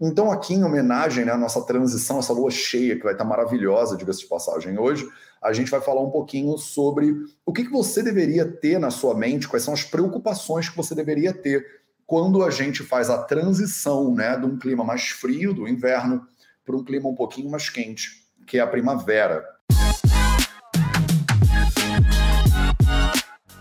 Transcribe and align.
Então, 0.00 0.30
aqui 0.30 0.54
em 0.54 0.62
homenagem 0.62 1.24
né, 1.24 1.32
à 1.32 1.36
nossa 1.36 1.60
transição, 1.62 2.20
essa 2.20 2.32
lua 2.32 2.52
cheia, 2.52 2.94
que 2.94 3.02
vai 3.02 3.14
estar 3.14 3.24
maravilhosa, 3.24 3.96
diga-se 3.96 4.20
de 4.20 4.26
passagem, 4.26 4.78
hoje, 4.78 5.04
a 5.42 5.52
gente 5.52 5.70
vai 5.70 5.80
falar 5.80 6.00
um 6.02 6.10
pouquinho 6.10 6.56
sobre 6.56 7.12
o 7.44 7.52
que, 7.52 7.64
que 7.64 7.70
você 7.70 8.00
deveria 8.00 8.46
ter 8.46 8.78
na 8.78 8.90
sua 8.90 9.12
mente, 9.16 9.48
quais 9.48 9.64
são 9.64 9.74
as 9.74 9.82
preocupações 9.82 10.68
que 10.68 10.76
você 10.76 10.94
deveria 10.94 11.32
ter 11.32 11.66
quando 12.06 12.44
a 12.44 12.50
gente 12.50 12.84
faz 12.84 13.10
a 13.10 13.18
transição 13.18 14.14
né, 14.14 14.36
de 14.36 14.46
um 14.46 14.56
clima 14.56 14.84
mais 14.84 15.08
frio, 15.08 15.52
do 15.52 15.66
inverno, 15.66 16.24
para 16.64 16.76
um 16.76 16.84
clima 16.84 17.08
um 17.08 17.14
pouquinho 17.14 17.50
mais 17.50 17.68
quente, 17.68 18.24
que 18.46 18.56
é 18.56 18.60
a 18.60 18.66
primavera. 18.68 19.44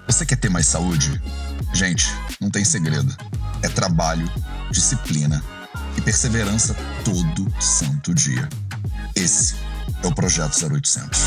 Você 0.06 0.24
quer 0.24 0.38
ter 0.38 0.50
mais 0.50 0.68
saúde? 0.68 1.20
Gente, 1.74 2.06
não 2.40 2.52
tem 2.52 2.64
segredo. 2.64 3.12
É 3.64 3.68
trabalho, 3.68 4.26
disciplina 4.72 5.44
e 5.98 6.02
perseverança 6.02 6.76
todo 7.04 7.50
santo 7.62 8.14
dia. 8.14 8.48
Esse 9.16 9.56
é 10.04 10.08
o 10.08 10.14
Projeto 10.14 10.54
0800. 10.72 11.20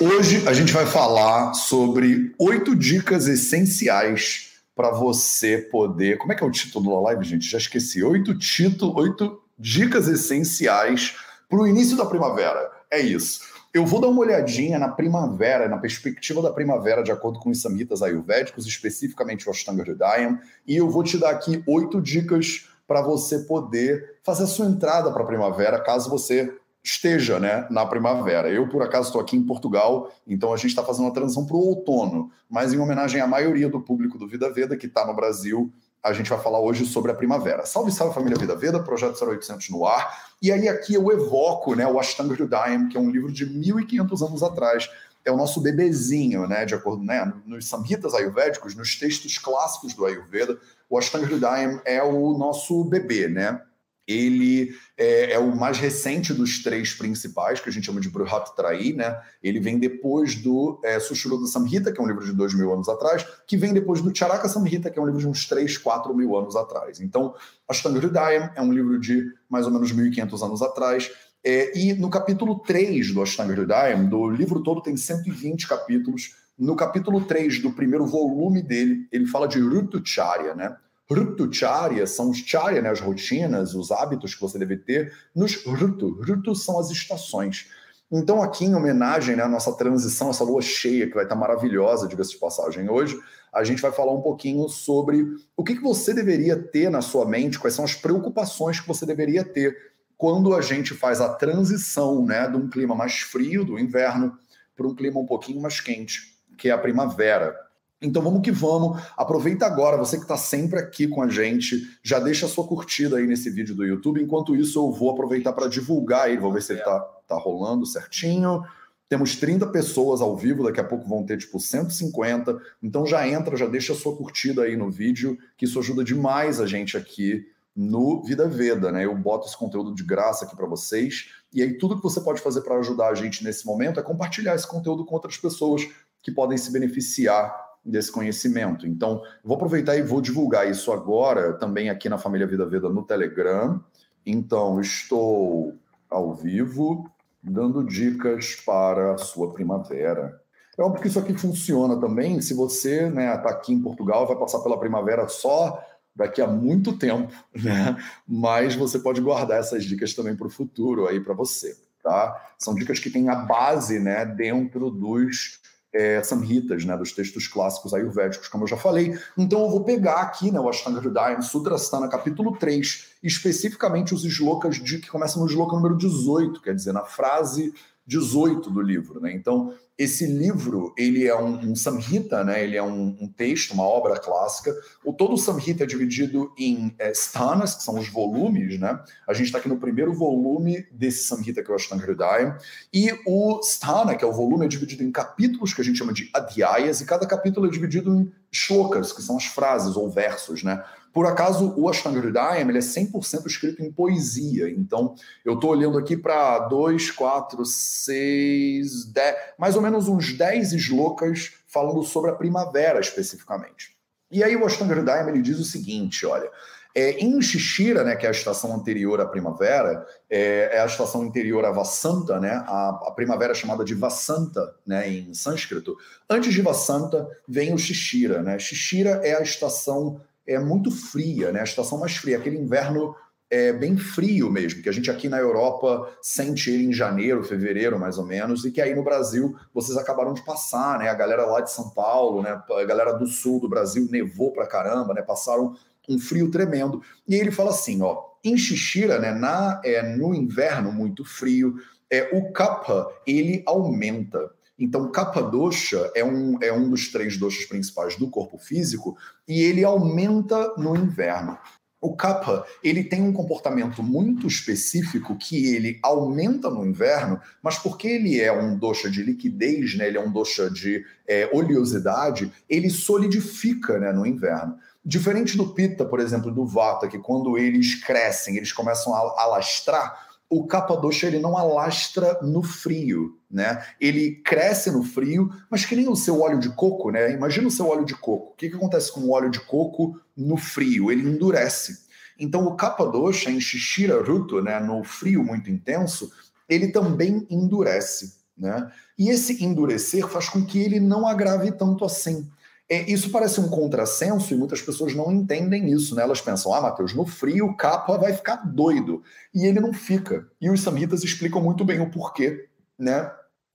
Hoje 0.00 0.46
a 0.46 0.52
gente 0.52 0.72
vai 0.72 0.86
falar 0.86 1.54
sobre 1.54 2.34
oito 2.38 2.76
dicas 2.76 3.26
essenciais 3.26 4.50
para 4.74 4.90
você 4.90 5.58
poder. 5.58 6.18
Como 6.18 6.32
é 6.32 6.36
que 6.36 6.44
é 6.44 6.46
o 6.46 6.50
título 6.50 6.94
da 6.94 7.00
live, 7.08 7.24
gente? 7.24 7.50
Já 7.50 7.58
esqueci. 7.58 8.02
Oito 8.02 8.38
títulos, 8.38 8.94
oito 8.96 9.42
dicas 9.58 10.06
essenciais 10.06 11.14
para 11.48 11.58
o 11.58 11.66
início 11.66 11.96
da 11.96 12.06
primavera. 12.06 12.70
É 12.90 13.00
isso. 13.00 13.40
Eu 13.76 13.84
vou 13.84 14.00
dar 14.00 14.08
uma 14.08 14.22
olhadinha 14.22 14.78
na 14.78 14.88
primavera, 14.88 15.68
na 15.68 15.76
perspectiva 15.76 16.40
da 16.40 16.50
primavera, 16.50 17.02
de 17.02 17.12
acordo 17.12 17.38
com 17.38 17.50
os 17.50 17.60
samitas 17.60 18.00
ayurvédicos, 18.00 18.64
especificamente 18.64 19.46
o 19.46 19.50
Ashtanga 19.50 19.82
Hridayam, 19.82 20.40
e 20.66 20.76
eu 20.76 20.88
vou 20.88 21.04
te 21.04 21.18
dar 21.18 21.28
aqui 21.28 21.62
oito 21.66 22.00
dicas 22.00 22.70
para 22.88 23.02
você 23.02 23.40
poder 23.40 24.16
fazer 24.22 24.44
a 24.44 24.46
sua 24.46 24.64
entrada 24.64 25.12
para 25.12 25.22
a 25.22 25.26
primavera, 25.26 25.78
caso 25.78 26.08
você 26.08 26.50
esteja 26.82 27.38
né, 27.38 27.66
na 27.70 27.84
primavera. 27.84 28.48
Eu, 28.48 28.66
por 28.66 28.80
acaso, 28.80 29.08
estou 29.08 29.20
aqui 29.20 29.36
em 29.36 29.42
Portugal, 29.42 30.10
então 30.26 30.54
a 30.54 30.56
gente 30.56 30.68
está 30.68 30.82
fazendo 30.82 31.04
uma 31.04 31.12
transição 31.12 31.44
para 31.44 31.56
o 31.56 31.60
outono, 31.60 32.30
mas 32.48 32.72
em 32.72 32.78
homenagem 32.78 33.20
à 33.20 33.26
maioria 33.26 33.68
do 33.68 33.82
público 33.82 34.16
do 34.16 34.26
Vida 34.26 34.50
Veda 34.50 34.74
que 34.74 34.86
está 34.86 35.06
no 35.06 35.12
Brasil, 35.12 35.70
a 36.02 36.12
gente 36.12 36.30
vai 36.30 36.40
falar 36.40 36.60
hoje 36.60 36.86
sobre 36.86 37.10
a 37.10 37.14
primavera. 37.14 37.66
Salve, 37.66 37.90
salve 37.90 38.14
família 38.14 38.38
Vida 38.38 38.54
Veda, 38.54 38.82
projeto 38.82 39.22
0800 39.22 39.70
no 39.70 39.86
ar. 39.86 40.30
E 40.40 40.52
aí 40.52 40.68
aqui 40.68 40.94
eu 40.94 41.10
evoco 41.10 41.74
né, 41.74 41.86
o 41.86 41.98
Ashtanga 41.98 42.34
Hridayam, 42.34 42.88
que 42.88 42.96
é 42.96 43.00
um 43.00 43.10
livro 43.10 43.32
de 43.32 43.46
1500 43.46 44.22
anos 44.22 44.42
atrás. 44.42 44.88
É 45.24 45.32
o 45.32 45.36
nosso 45.36 45.60
bebezinho, 45.60 46.46
né, 46.46 46.64
de 46.64 46.74
acordo 46.74 47.02
né, 47.02 47.32
nos 47.44 47.68
samhitas 47.68 48.14
ayurvédicos, 48.14 48.76
nos 48.76 48.94
textos 48.94 49.38
clássicos 49.38 49.92
do 49.92 50.06
Ayurveda, 50.06 50.56
o 50.88 50.96
Ashtanga 50.96 51.26
Hridayam 51.26 51.80
é 51.84 52.00
o 52.02 52.38
nosso 52.38 52.84
bebê, 52.84 53.26
né? 53.26 53.60
Ele 54.06 54.74
é, 54.96 55.32
é, 55.32 55.38
o 55.38 55.54
mais 55.56 55.78
recente 55.78 56.32
dos 56.32 56.62
três 56.62 56.94
principais, 56.94 57.60
que 57.60 57.68
a 57.68 57.72
gente 57.72 57.84
chama 57.84 58.00
de 58.00 58.08
Bruhat 58.08 58.54
Trai, 58.54 58.92
né? 58.92 59.18
Ele 59.42 59.58
vem 59.58 59.78
depois 59.78 60.36
do 60.36 60.80
é, 60.84 61.00
Sushruta 61.00 61.46
Samhita, 61.46 61.92
que 61.92 62.00
é 62.00 62.02
um 62.02 62.06
livro 62.06 62.24
de 62.24 62.32
dois 62.32 62.54
mil 62.54 62.72
anos 62.72 62.88
atrás, 62.88 63.26
que 63.46 63.56
vem 63.56 63.72
depois 63.72 64.00
do 64.00 64.16
Charaka 64.16 64.48
Samhita, 64.48 64.90
que 64.90 64.98
é 64.98 65.02
um 65.02 65.06
livro 65.06 65.20
de 65.20 65.28
uns 65.28 65.46
três, 65.46 65.76
quatro 65.76 66.14
mil 66.14 66.36
anos 66.36 66.54
atrás. 66.54 67.00
Então, 67.00 67.34
Ashtanga 67.68 67.98
Hridayam 67.98 68.50
é 68.54 68.62
um 68.62 68.72
livro 68.72 69.00
de 69.00 69.26
mais 69.50 69.66
ou 69.66 69.72
menos 69.72 69.92
1.500 69.92 70.46
anos 70.46 70.62
atrás, 70.62 71.10
é, 71.44 71.78
e 71.78 71.92
no 71.92 72.10
capítulo 72.10 72.58
3 72.60 73.12
do 73.12 73.22
Ashtanga 73.22 73.52
Hridayam, 73.52 74.08
do 74.08 74.28
livro 74.28 74.62
todo 74.62 74.82
tem 74.82 74.96
120 74.96 75.68
capítulos, 75.68 76.34
no 76.58 76.74
capítulo 76.74 77.20
3 77.20 77.60
do 77.60 77.70
primeiro 77.70 78.06
volume 78.06 78.62
dele, 78.62 79.06
ele 79.12 79.26
fala 79.26 79.46
de 79.46 79.60
Rutucharya, 79.60 80.54
né? 80.54 80.76
Rutucharya 81.10 82.06
são 82.06 82.30
os 82.30 82.38
charya, 82.38 82.82
né, 82.82 82.90
as 82.90 83.00
rotinas, 83.00 83.74
os 83.74 83.90
hábitos 83.90 84.34
que 84.34 84.40
você 84.40 84.58
deve 84.58 84.76
ter 84.76 85.12
nos 85.34 85.64
rutu. 85.64 86.20
Rutu 86.22 86.54
são 86.54 86.78
as 86.78 86.90
estações. 86.90 87.68
Então, 88.10 88.42
aqui 88.42 88.64
em 88.64 88.74
homenagem 88.74 89.36
né, 89.36 89.42
à 89.42 89.48
nossa 89.48 89.72
transição, 89.72 90.30
essa 90.30 90.44
lua 90.44 90.62
cheia, 90.62 91.06
que 91.08 91.14
vai 91.14 91.24
estar 91.24 91.34
maravilhosa, 91.34 92.06
diga-se 92.06 92.32
de 92.32 92.38
passagem, 92.38 92.88
hoje, 92.88 93.18
a 93.52 93.64
gente 93.64 93.82
vai 93.82 93.90
falar 93.90 94.12
um 94.12 94.20
pouquinho 94.20 94.68
sobre 94.68 95.26
o 95.56 95.64
que, 95.64 95.76
que 95.76 95.82
você 95.82 96.12
deveria 96.12 96.56
ter 96.56 96.90
na 96.90 97.00
sua 97.00 97.24
mente, 97.24 97.58
quais 97.58 97.74
são 97.74 97.84
as 97.84 97.94
preocupações 97.94 98.78
que 98.78 98.86
você 98.86 99.04
deveria 99.04 99.44
ter 99.44 99.76
quando 100.16 100.54
a 100.54 100.60
gente 100.60 100.94
faz 100.94 101.20
a 101.20 101.34
transição 101.34 102.24
né, 102.24 102.48
de 102.48 102.56
um 102.56 102.68
clima 102.68 102.94
mais 102.94 103.20
frio, 103.20 103.64
do 103.64 103.78
inverno, 103.78 104.38
para 104.76 104.86
um 104.86 104.94
clima 104.94 105.20
um 105.20 105.26
pouquinho 105.26 105.60
mais 105.60 105.80
quente, 105.80 106.36
que 106.56 106.68
é 106.68 106.72
a 106.72 106.78
primavera. 106.78 107.56
Então 108.00 108.22
vamos 108.22 108.42
que 108.42 108.52
vamos. 108.52 109.02
Aproveita 109.16 109.64
agora, 109.64 109.96
você 109.96 110.16
que 110.16 110.22
está 110.22 110.36
sempre 110.36 110.78
aqui 110.78 111.08
com 111.08 111.22
a 111.22 111.28
gente, 111.28 111.80
já 112.02 112.18
deixa 112.18 112.46
a 112.46 112.48
sua 112.48 112.66
curtida 112.66 113.16
aí 113.16 113.26
nesse 113.26 113.48
vídeo 113.48 113.74
do 113.74 113.84
YouTube. 113.84 114.22
Enquanto 114.22 114.54
isso, 114.54 114.78
eu 114.78 114.92
vou 114.92 115.10
aproveitar 115.10 115.52
para 115.52 115.68
divulgar 115.68 116.30
ele, 116.30 116.40
vou 116.40 116.52
ver 116.52 116.62
se 116.62 116.72
ele 116.72 116.80
está 116.80 117.00
tá 117.26 117.36
rolando 117.36 117.86
certinho. 117.86 118.62
Temos 119.08 119.36
30 119.36 119.68
pessoas 119.68 120.20
ao 120.20 120.36
vivo, 120.36 120.64
daqui 120.64 120.80
a 120.80 120.84
pouco 120.84 121.08
vão 121.08 121.24
ter 121.24 121.38
tipo 121.38 121.58
150. 121.58 122.58
Então 122.82 123.06
já 123.06 123.26
entra, 123.26 123.56
já 123.56 123.66
deixa 123.66 123.92
a 123.92 123.96
sua 123.96 124.16
curtida 124.16 124.64
aí 124.64 124.76
no 124.76 124.90
vídeo, 124.90 125.38
que 125.56 125.64
isso 125.64 125.78
ajuda 125.78 126.04
demais 126.04 126.60
a 126.60 126.66
gente 126.66 126.96
aqui 126.96 127.46
no 127.74 128.22
Vida 128.24 128.48
Veda, 128.48 128.90
né? 128.90 129.04
Eu 129.04 129.14
boto 129.14 129.46
esse 129.46 129.56
conteúdo 129.56 129.94
de 129.94 130.02
graça 130.02 130.44
aqui 130.44 130.56
para 130.56 130.66
vocês. 130.66 131.30
E 131.52 131.62
aí 131.62 131.78
tudo 131.78 131.96
que 131.96 132.02
você 132.02 132.20
pode 132.20 132.40
fazer 132.40 132.62
para 132.62 132.78
ajudar 132.78 133.08
a 133.08 133.14
gente 133.14 133.44
nesse 133.44 133.64
momento 133.64 134.00
é 134.00 134.02
compartilhar 134.02 134.54
esse 134.54 134.66
conteúdo 134.66 135.04
com 135.04 135.14
outras 135.14 135.36
pessoas 135.36 135.86
que 136.22 136.32
podem 136.32 136.58
se 136.58 136.72
beneficiar 136.72 137.65
desse 137.86 138.10
conhecimento. 138.10 138.86
Então, 138.86 139.22
vou 139.44 139.56
aproveitar 139.56 139.96
e 139.96 140.02
vou 140.02 140.20
divulgar 140.20 140.68
isso 140.68 140.92
agora 140.92 141.52
também 141.54 141.88
aqui 141.88 142.08
na 142.08 142.18
Família 142.18 142.46
Vida 142.46 142.66
Veda 142.66 142.88
no 142.88 143.04
Telegram. 143.04 143.80
Então, 144.24 144.80
estou 144.80 145.74
ao 146.10 146.34
vivo 146.34 147.08
dando 147.42 147.84
dicas 147.84 148.56
para 148.66 149.14
a 149.14 149.18
sua 149.18 149.52
primavera. 149.52 150.40
É 150.76 150.82
óbvio 150.82 151.00
que 151.00 151.08
isso 151.08 151.18
aqui 151.18 151.32
funciona 151.32 151.98
também 151.98 152.40
se 152.42 152.52
você 152.52 153.04
está 153.04 153.10
né, 153.10 153.38
tá 153.38 153.50
aqui 153.50 153.72
em 153.72 153.80
Portugal, 153.80 154.26
vai 154.26 154.36
passar 154.36 154.58
pela 154.58 154.78
primavera 154.78 155.26
só 155.28 155.82
daqui 156.14 156.42
a 156.42 156.46
muito 156.46 156.98
tempo, 156.98 157.32
né? 157.54 157.96
Mas 158.26 158.74
você 158.74 158.98
pode 158.98 159.20
guardar 159.20 159.60
essas 159.60 159.84
dicas 159.84 160.12
também 160.14 160.34
para 160.34 160.46
o 160.46 160.50
futuro 160.50 161.06
aí 161.06 161.20
para 161.20 161.34
você, 161.34 161.76
tá? 162.02 162.52
São 162.58 162.74
dicas 162.74 162.98
que 162.98 163.10
têm 163.10 163.28
a 163.28 163.36
base, 163.36 164.00
né, 164.00 164.26
dentro 164.26 164.90
dos 164.90 165.60
é, 165.96 166.22
samhitas, 166.22 166.84
né, 166.84 166.96
dos 166.96 167.12
textos 167.12 167.48
clássicos 167.48 167.94
ayurvédicos, 167.94 168.48
como 168.48 168.64
eu 168.64 168.68
já 168.68 168.76
falei. 168.76 169.18
Então 169.36 169.62
eu 169.62 169.70
vou 169.70 169.82
pegar 169.82 170.20
aqui 170.20 170.50
né, 170.50 170.60
o 170.60 170.68
Ashtanga 170.68 171.00
Hridayam, 171.00 171.40
Sutrasthana, 171.40 172.08
capítulo 172.08 172.56
3, 172.56 173.06
especificamente 173.22 174.14
os 174.14 174.24
slokas 174.24 174.76
de, 174.76 174.98
que 174.98 175.08
começam 175.08 175.42
no 175.42 175.48
sloka 175.48 175.74
número 175.74 175.96
18, 175.96 176.60
quer 176.60 176.74
dizer, 176.74 176.92
na 176.92 177.04
frase 177.04 177.72
18 178.06 178.70
do 178.70 178.80
livro. 178.80 179.20
Né? 179.20 179.32
Então, 179.32 179.72
esse 179.98 180.26
livro, 180.26 180.92
ele 180.96 181.26
é 181.26 181.34
um, 181.34 181.70
um 181.70 181.74
samhita, 181.74 182.44
né? 182.44 182.62
ele 182.62 182.76
é 182.76 182.82
um, 182.82 183.16
um, 183.18 183.28
texto, 183.28 183.72
uma 183.72 183.84
obra 183.84 184.18
clássica. 184.18 184.74
O 185.02 185.10
todo 185.10 185.32
o 185.32 185.38
samhita 185.38 185.84
é 185.84 185.86
dividido 185.86 186.52
em 186.58 186.94
é, 186.98 187.12
sthanas, 187.12 187.74
que 187.74 187.82
são 187.82 187.98
os 187.98 188.06
volumes. 188.08 188.78
Né? 188.78 189.00
A 189.26 189.32
gente 189.32 189.46
está 189.46 189.58
aqui 189.58 189.70
no 189.70 189.78
primeiro 189.78 190.12
volume 190.12 190.86
desse 190.92 191.24
samhita, 191.24 191.62
que 191.62 191.70
é 191.70 191.72
o 191.72 191.76
Ashtanga 191.76 192.04
Hridayam. 192.04 192.58
E 192.92 193.10
o 193.26 193.60
sthana, 193.62 194.14
que 194.14 194.24
é 194.24 194.28
o 194.28 194.32
volume, 194.32 194.66
é 194.66 194.68
dividido 194.68 195.02
em 195.02 195.10
capítulos, 195.10 195.72
que 195.72 195.80
a 195.80 195.84
gente 195.84 195.96
chama 195.96 196.12
de 196.12 196.28
adhyayas, 196.34 197.00
e 197.00 197.06
cada 197.06 197.26
capítulo 197.26 197.66
é 197.66 197.70
dividido 197.70 198.14
em 198.14 198.30
shlokas, 198.52 199.12
que 199.12 199.22
são 199.22 199.38
as 199.38 199.46
frases 199.46 199.96
ou 199.96 200.10
versos. 200.10 200.62
Né? 200.62 200.84
Por 201.16 201.24
acaso, 201.24 201.72
o 201.78 201.88
Ashtanga 201.88 202.18
ele 202.18 202.76
é 202.76 202.80
100% 202.82 203.46
escrito 203.46 203.82
em 203.82 203.90
poesia. 203.90 204.68
Então, 204.68 205.14
eu 205.42 205.54
estou 205.54 205.70
olhando 205.70 205.96
aqui 205.96 206.14
para 206.14 206.58
2, 206.68 207.10
4, 207.10 207.64
6, 207.64 209.06
10, 209.06 209.36
mais 209.58 209.76
ou 209.76 209.80
menos 209.80 210.08
uns 210.08 210.34
10 210.36 210.74
slokas 210.74 211.54
falando 211.66 212.02
sobre 212.02 212.32
a 212.32 212.34
primavera 212.34 213.00
especificamente. 213.00 213.96
E 214.30 214.44
aí 214.44 214.54
o 214.56 214.66
Ashtanga 214.66 214.94
ele 215.26 215.40
diz 215.40 215.58
o 215.58 215.64
seguinte, 215.64 216.26
olha, 216.26 216.50
é, 216.94 217.12
em 217.12 217.40
Shishira, 217.40 218.04
né, 218.04 218.14
que 218.14 218.26
é 218.26 218.28
a 218.28 218.32
estação 218.32 218.74
anterior 218.74 219.18
à 219.18 219.24
primavera, 219.24 220.06
é, 220.28 220.68
é 220.76 220.80
a 220.80 220.86
estação 220.86 221.22
anterior 221.22 221.64
à 221.64 221.70
Vasanta, 221.70 222.38
né, 222.38 222.62
a, 222.66 222.88
a, 223.06 223.10
primavera 223.12 223.52
é 223.52 223.54
chamada 223.54 223.86
de 223.86 223.94
Vasanta, 223.94 224.74
né, 224.86 225.08
em 225.08 225.32
sânscrito. 225.32 225.96
Antes 226.28 226.52
de 226.52 226.60
Vasanta 226.60 227.26
vem 227.48 227.72
o 227.72 227.78
Shishira, 227.78 228.42
né? 228.42 228.58
Shishira 228.58 229.22
é 229.24 229.34
a 229.34 229.40
estação 229.40 230.20
é 230.46 230.58
muito 230.58 230.90
fria, 230.90 231.52
né? 231.52 231.60
A 231.60 231.64
estação 231.64 231.98
mais 231.98 232.16
fria, 232.16 232.36
aquele 232.36 232.58
inverno 232.58 233.14
é 233.48 233.72
bem 233.72 233.96
frio 233.96 234.50
mesmo, 234.50 234.82
que 234.82 234.88
a 234.88 234.92
gente 234.92 235.10
aqui 235.10 235.28
na 235.28 235.38
Europa 235.38 236.12
sente 236.20 236.70
ele 236.70 236.84
em 236.84 236.92
janeiro, 236.92 237.44
fevereiro, 237.44 237.98
mais 237.98 238.18
ou 238.18 238.26
menos, 238.26 238.64
e 238.64 238.72
que 238.72 238.80
aí 238.80 238.94
no 238.94 239.04
Brasil 239.04 239.56
vocês 239.72 239.96
acabaram 239.96 240.34
de 240.34 240.44
passar, 240.44 240.98
né? 240.98 241.08
A 241.08 241.14
galera 241.14 241.46
lá 241.46 241.60
de 241.60 241.70
São 241.70 241.90
Paulo, 241.90 242.42
né? 242.42 242.60
A 242.70 242.84
galera 242.84 243.12
do 243.12 243.26
sul 243.26 243.60
do 243.60 243.68
Brasil 243.68 244.08
nevou 244.10 244.52
pra 244.52 244.66
caramba, 244.66 245.14
né? 245.14 245.22
Passaram 245.22 245.76
um 246.08 246.18
frio 246.18 246.50
tremendo. 246.50 247.02
E 247.26 247.34
ele 247.34 247.50
fala 247.50 247.70
assim, 247.70 248.02
ó, 248.02 248.24
em 248.44 248.56
Xixira, 248.56 249.18
né? 249.18 249.32
Na, 249.32 249.80
é, 249.84 250.02
no 250.02 250.34
inverno 250.34 250.92
muito 250.92 251.24
frio, 251.24 251.76
é, 252.10 252.30
o 252.36 252.52
kapha 252.52 253.06
ele 253.26 253.62
aumenta. 253.66 254.50
Então, 254.78 255.10
capa 255.10 255.40
dosha 255.40 256.10
é 256.14 256.24
um, 256.24 256.58
é 256.62 256.72
um 256.72 256.90
dos 256.90 257.10
três 257.10 257.38
doshas 257.38 257.64
principais 257.64 258.16
do 258.16 258.28
corpo 258.28 258.58
físico 258.58 259.16
e 259.48 259.62
ele 259.62 259.84
aumenta 259.84 260.74
no 260.76 260.94
inverno. 260.94 261.58
O 261.98 262.14
kapha, 262.14 262.62
ele 262.84 263.02
tem 263.02 263.22
um 263.22 263.32
comportamento 263.32 264.02
muito 264.02 264.46
específico 264.46 265.34
que 265.34 265.74
ele 265.74 265.98
aumenta 266.02 266.68
no 266.68 266.84
inverno, 266.84 267.40
mas 267.62 267.78
porque 267.78 268.06
ele 268.06 268.38
é 268.38 268.52
um 268.52 268.78
dosha 268.78 269.10
de 269.10 269.22
liquidez, 269.22 269.96
né, 269.96 270.06
ele 270.06 270.18
é 270.18 270.20
um 270.20 270.30
dosha 270.30 270.70
de 270.70 271.04
é, 271.26 271.48
oleosidade, 271.52 272.52
ele 272.68 272.90
solidifica 272.90 273.98
né, 273.98 274.12
no 274.12 274.26
inverno. 274.26 274.76
Diferente 275.02 275.56
do 275.56 275.68
Pitta, 275.68 276.04
por 276.04 276.20
exemplo, 276.20 276.52
do 276.52 276.66
Vata, 276.66 277.08
que 277.08 277.18
quando 277.18 277.56
eles 277.56 277.94
crescem, 277.94 278.56
eles 278.56 278.72
começam 278.72 279.14
a 279.14 279.42
alastrar, 279.42 280.25
o 280.48 280.66
Capadosha 280.66 281.26
ele 281.26 281.38
não 281.38 281.56
alastra 281.56 282.38
no 282.42 282.62
frio, 282.62 283.38
né? 283.50 283.84
Ele 284.00 284.36
cresce 284.44 284.90
no 284.90 285.02
frio, 285.02 285.50
mas 285.70 285.84
que 285.84 285.96
nem 285.96 286.08
o 286.08 286.14
seu 286.14 286.40
óleo 286.40 286.58
de 286.58 286.70
coco, 286.70 287.10
né? 287.10 287.32
Imagina 287.32 287.66
o 287.66 287.70
seu 287.70 287.88
óleo 287.88 288.04
de 288.04 288.14
coco. 288.14 288.52
O 288.52 288.54
que, 288.54 288.70
que 288.70 288.76
acontece 288.76 289.12
com 289.12 289.20
o 289.20 289.32
óleo 289.32 289.50
de 289.50 289.60
coco 289.60 290.20
no 290.36 290.56
frio? 290.56 291.10
Ele 291.10 291.28
endurece. 291.28 292.06
Então 292.38 292.66
o 292.66 292.76
Capadosha 292.76 293.50
em 293.50 293.60
Shishira 293.60 294.22
Ruto, 294.22 294.60
né, 294.60 294.78
no 294.78 295.02
frio 295.02 295.42
muito 295.42 295.70
intenso, 295.70 296.30
ele 296.68 296.88
também 296.88 297.46
endurece, 297.50 298.36
né? 298.56 298.90
E 299.18 299.30
esse 299.30 299.64
endurecer 299.64 300.26
faz 300.28 300.48
com 300.48 300.64
que 300.64 300.78
ele 300.78 301.00
não 301.00 301.26
agrave 301.26 301.72
tanto 301.72 302.04
assim. 302.04 302.48
É, 302.88 303.10
isso 303.10 303.30
parece 303.30 303.60
um 303.60 303.68
contrassenso 303.68 304.54
e 304.54 304.56
muitas 304.56 304.80
pessoas 304.80 305.14
não 305.14 305.32
entendem 305.32 305.90
isso, 305.90 306.14
né? 306.14 306.22
Elas 306.22 306.40
pensam, 306.40 306.72
ah, 306.72 306.80
Matheus, 306.80 307.14
no 307.14 307.26
frio 307.26 307.66
o 307.66 307.76
capa 307.76 308.16
vai 308.16 308.32
ficar 308.32 308.56
doido. 308.56 309.22
E 309.52 309.66
ele 309.66 309.80
não 309.80 309.92
fica. 309.92 310.46
E 310.60 310.70
os 310.70 310.80
samhitas 310.80 311.24
explicam 311.24 311.60
muito 311.60 311.84
bem 311.84 312.00
o 312.00 312.10
porquê, 312.10 312.68
né? 312.96 313.30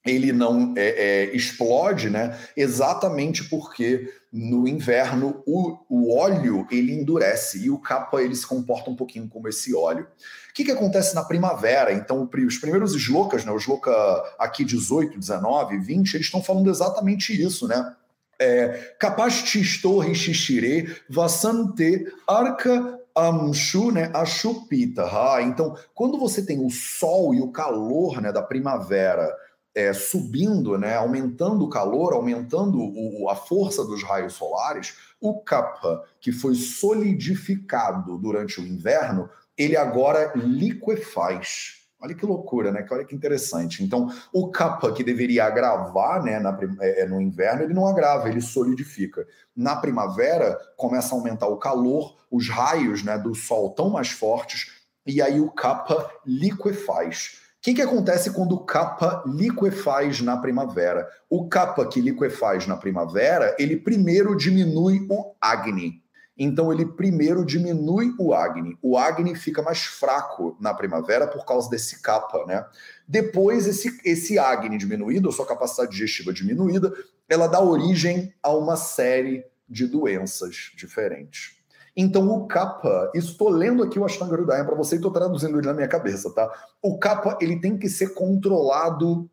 Ele 0.05 0.31
não 0.31 0.73
é, 0.77 0.89
é, 0.89 1.35
explode, 1.35 2.09
né? 2.09 2.37
Exatamente 2.55 3.43
porque 3.49 4.11
no 4.31 4.65
inverno 4.65 5.43
o, 5.45 5.77
o 5.89 6.17
óleo 6.17 6.65
ele 6.71 6.93
endurece 6.93 7.65
e 7.65 7.69
o 7.69 7.77
capa 7.77 8.21
ele 8.21 8.33
se 8.33 8.47
comporta 8.47 8.89
um 8.89 8.95
pouquinho 8.95 9.27
como 9.27 9.49
esse 9.49 9.75
óleo. 9.75 10.07
O 10.49 10.53
que, 10.53 10.63
que 10.63 10.71
acontece 10.71 11.13
na 11.13 11.23
primavera? 11.23 11.91
Então, 11.91 12.27
os 12.47 12.57
primeiros 12.57 12.95
slokas, 12.95 13.43
né? 13.43 13.51
Os 13.51 13.63
sloka 13.63 13.91
aqui 14.39 14.63
18, 14.63 15.19
19, 15.19 15.77
20, 15.79 16.13
eles 16.13 16.27
estão 16.27 16.41
falando 16.41 16.69
exatamente 16.69 17.39
isso, 17.39 17.67
né? 17.67 17.93
É, 18.41 18.95
Kapashtistorri 18.99 20.15
Shishire 20.15 20.97
Vasante 21.07 22.07
Arca 22.27 22.99
Amshu, 23.15 23.91
né, 23.91 24.09
Ashupita. 24.13 25.03
Ah, 25.03 25.41
então, 25.41 25.75
quando 25.93 26.17
você 26.17 26.43
tem 26.43 26.65
o 26.65 26.69
sol 26.69 27.35
e 27.35 27.41
o 27.41 27.51
calor 27.51 28.21
né, 28.21 28.31
da 28.31 28.41
primavera 28.41 29.31
é, 29.75 29.93
subindo, 29.93 30.77
né, 30.77 30.95
aumentando 30.95 31.63
o 31.63 31.69
calor, 31.69 32.13
aumentando 32.13 32.77
o, 32.79 33.29
a 33.29 33.35
força 33.35 33.83
dos 33.83 34.03
raios 34.03 34.33
solares, 34.33 34.95
o 35.19 35.39
Kapha, 35.41 36.01
que 36.19 36.31
foi 36.31 36.55
solidificado 36.55 38.17
durante 38.17 38.59
o 38.59 38.65
inverno, 38.65 39.29
ele 39.57 39.77
agora 39.77 40.31
liquefaz. 40.35 41.80
Olha 42.01 42.15
que 42.15 42.25
loucura, 42.25 42.71
né? 42.71 42.85
Olha 42.89 43.05
que 43.05 43.15
interessante. 43.15 43.83
Então, 43.83 44.11
o 44.33 44.49
capa 44.49 44.91
que 44.91 45.03
deveria 45.03 45.45
agravar 45.45 46.23
né, 46.23 46.39
na, 46.39 46.57
é, 46.79 47.01
é, 47.01 47.05
no 47.05 47.21
inverno, 47.21 47.61
ele 47.61 47.75
não 47.75 47.85
agrava, 47.85 48.27
ele 48.27 48.41
solidifica. 48.41 49.27
Na 49.55 49.75
primavera, 49.75 50.57
começa 50.75 51.13
a 51.13 51.17
aumentar 51.17 51.47
o 51.47 51.57
calor, 51.57 52.17
os 52.31 52.49
raios 52.49 53.03
né, 53.03 53.19
do 53.19 53.35
sol 53.35 53.69
tão 53.75 53.91
mais 53.91 54.09
fortes, 54.09 54.71
e 55.05 55.21
aí 55.21 55.39
o 55.39 55.51
capa 55.51 56.09
liquefaz. 56.25 57.39
O 57.59 57.61
que, 57.61 57.75
que 57.75 57.81
acontece 57.83 58.31
quando 58.31 58.53
o 58.53 58.65
capa 58.65 59.23
liquefaz 59.27 60.21
na 60.21 60.35
primavera? 60.35 61.07
O 61.29 61.47
capa 61.47 61.85
que 61.85 62.01
liquefaz 62.01 62.65
na 62.65 62.75
primavera, 62.75 63.55
ele 63.59 63.77
primeiro 63.77 64.35
diminui 64.35 65.05
o 65.07 65.35
Agni. 65.39 66.01
Então 66.37 66.71
ele 66.71 66.85
primeiro 66.85 67.45
diminui 67.45 68.13
o 68.17 68.33
Agni. 68.33 68.77
O 68.81 68.97
Agni 68.97 69.35
fica 69.35 69.61
mais 69.61 69.83
fraco 69.83 70.57
na 70.59 70.73
primavera 70.73 71.27
por 71.27 71.45
causa 71.45 71.69
desse 71.69 72.01
capa, 72.01 72.45
né? 72.45 72.65
Depois 73.07 73.67
esse, 73.67 73.99
esse 74.03 74.39
Agni 74.39 74.77
diminuído, 74.77 75.29
a 75.29 75.31
sua 75.31 75.45
capacidade 75.45 75.91
digestiva 75.91 76.33
diminuída, 76.33 76.93
ela 77.29 77.47
dá 77.47 77.59
origem 77.61 78.33
a 78.41 78.51
uma 78.51 78.75
série 78.75 79.45
de 79.69 79.87
doenças 79.87 80.71
diferentes. 80.75 81.61
Então 81.95 82.29
o 82.29 82.47
capa, 82.47 83.11
estou 83.13 83.49
lendo 83.49 83.83
aqui 83.83 83.99
o 83.99 84.05
Ashtanga 84.05 84.35
Hridaya 84.35 84.63
para 84.63 84.75
você 84.75 84.95
e 84.95 84.97
estou 84.97 85.11
traduzindo 85.11 85.57
ele 85.57 85.67
na 85.67 85.73
minha 85.73 85.87
cabeça, 85.87 86.33
tá? 86.33 86.49
O 86.81 86.97
capa 86.97 87.37
ele 87.41 87.59
tem 87.59 87.77
que 87.77 87.89
ser 87.89 88.13
controlado 88.13 89.29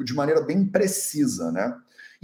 de 0.00 0.14
maneira 0.14 0.40
bem 0.40 0.66
precisa, 0.66 1.50
né? 1.50 1.74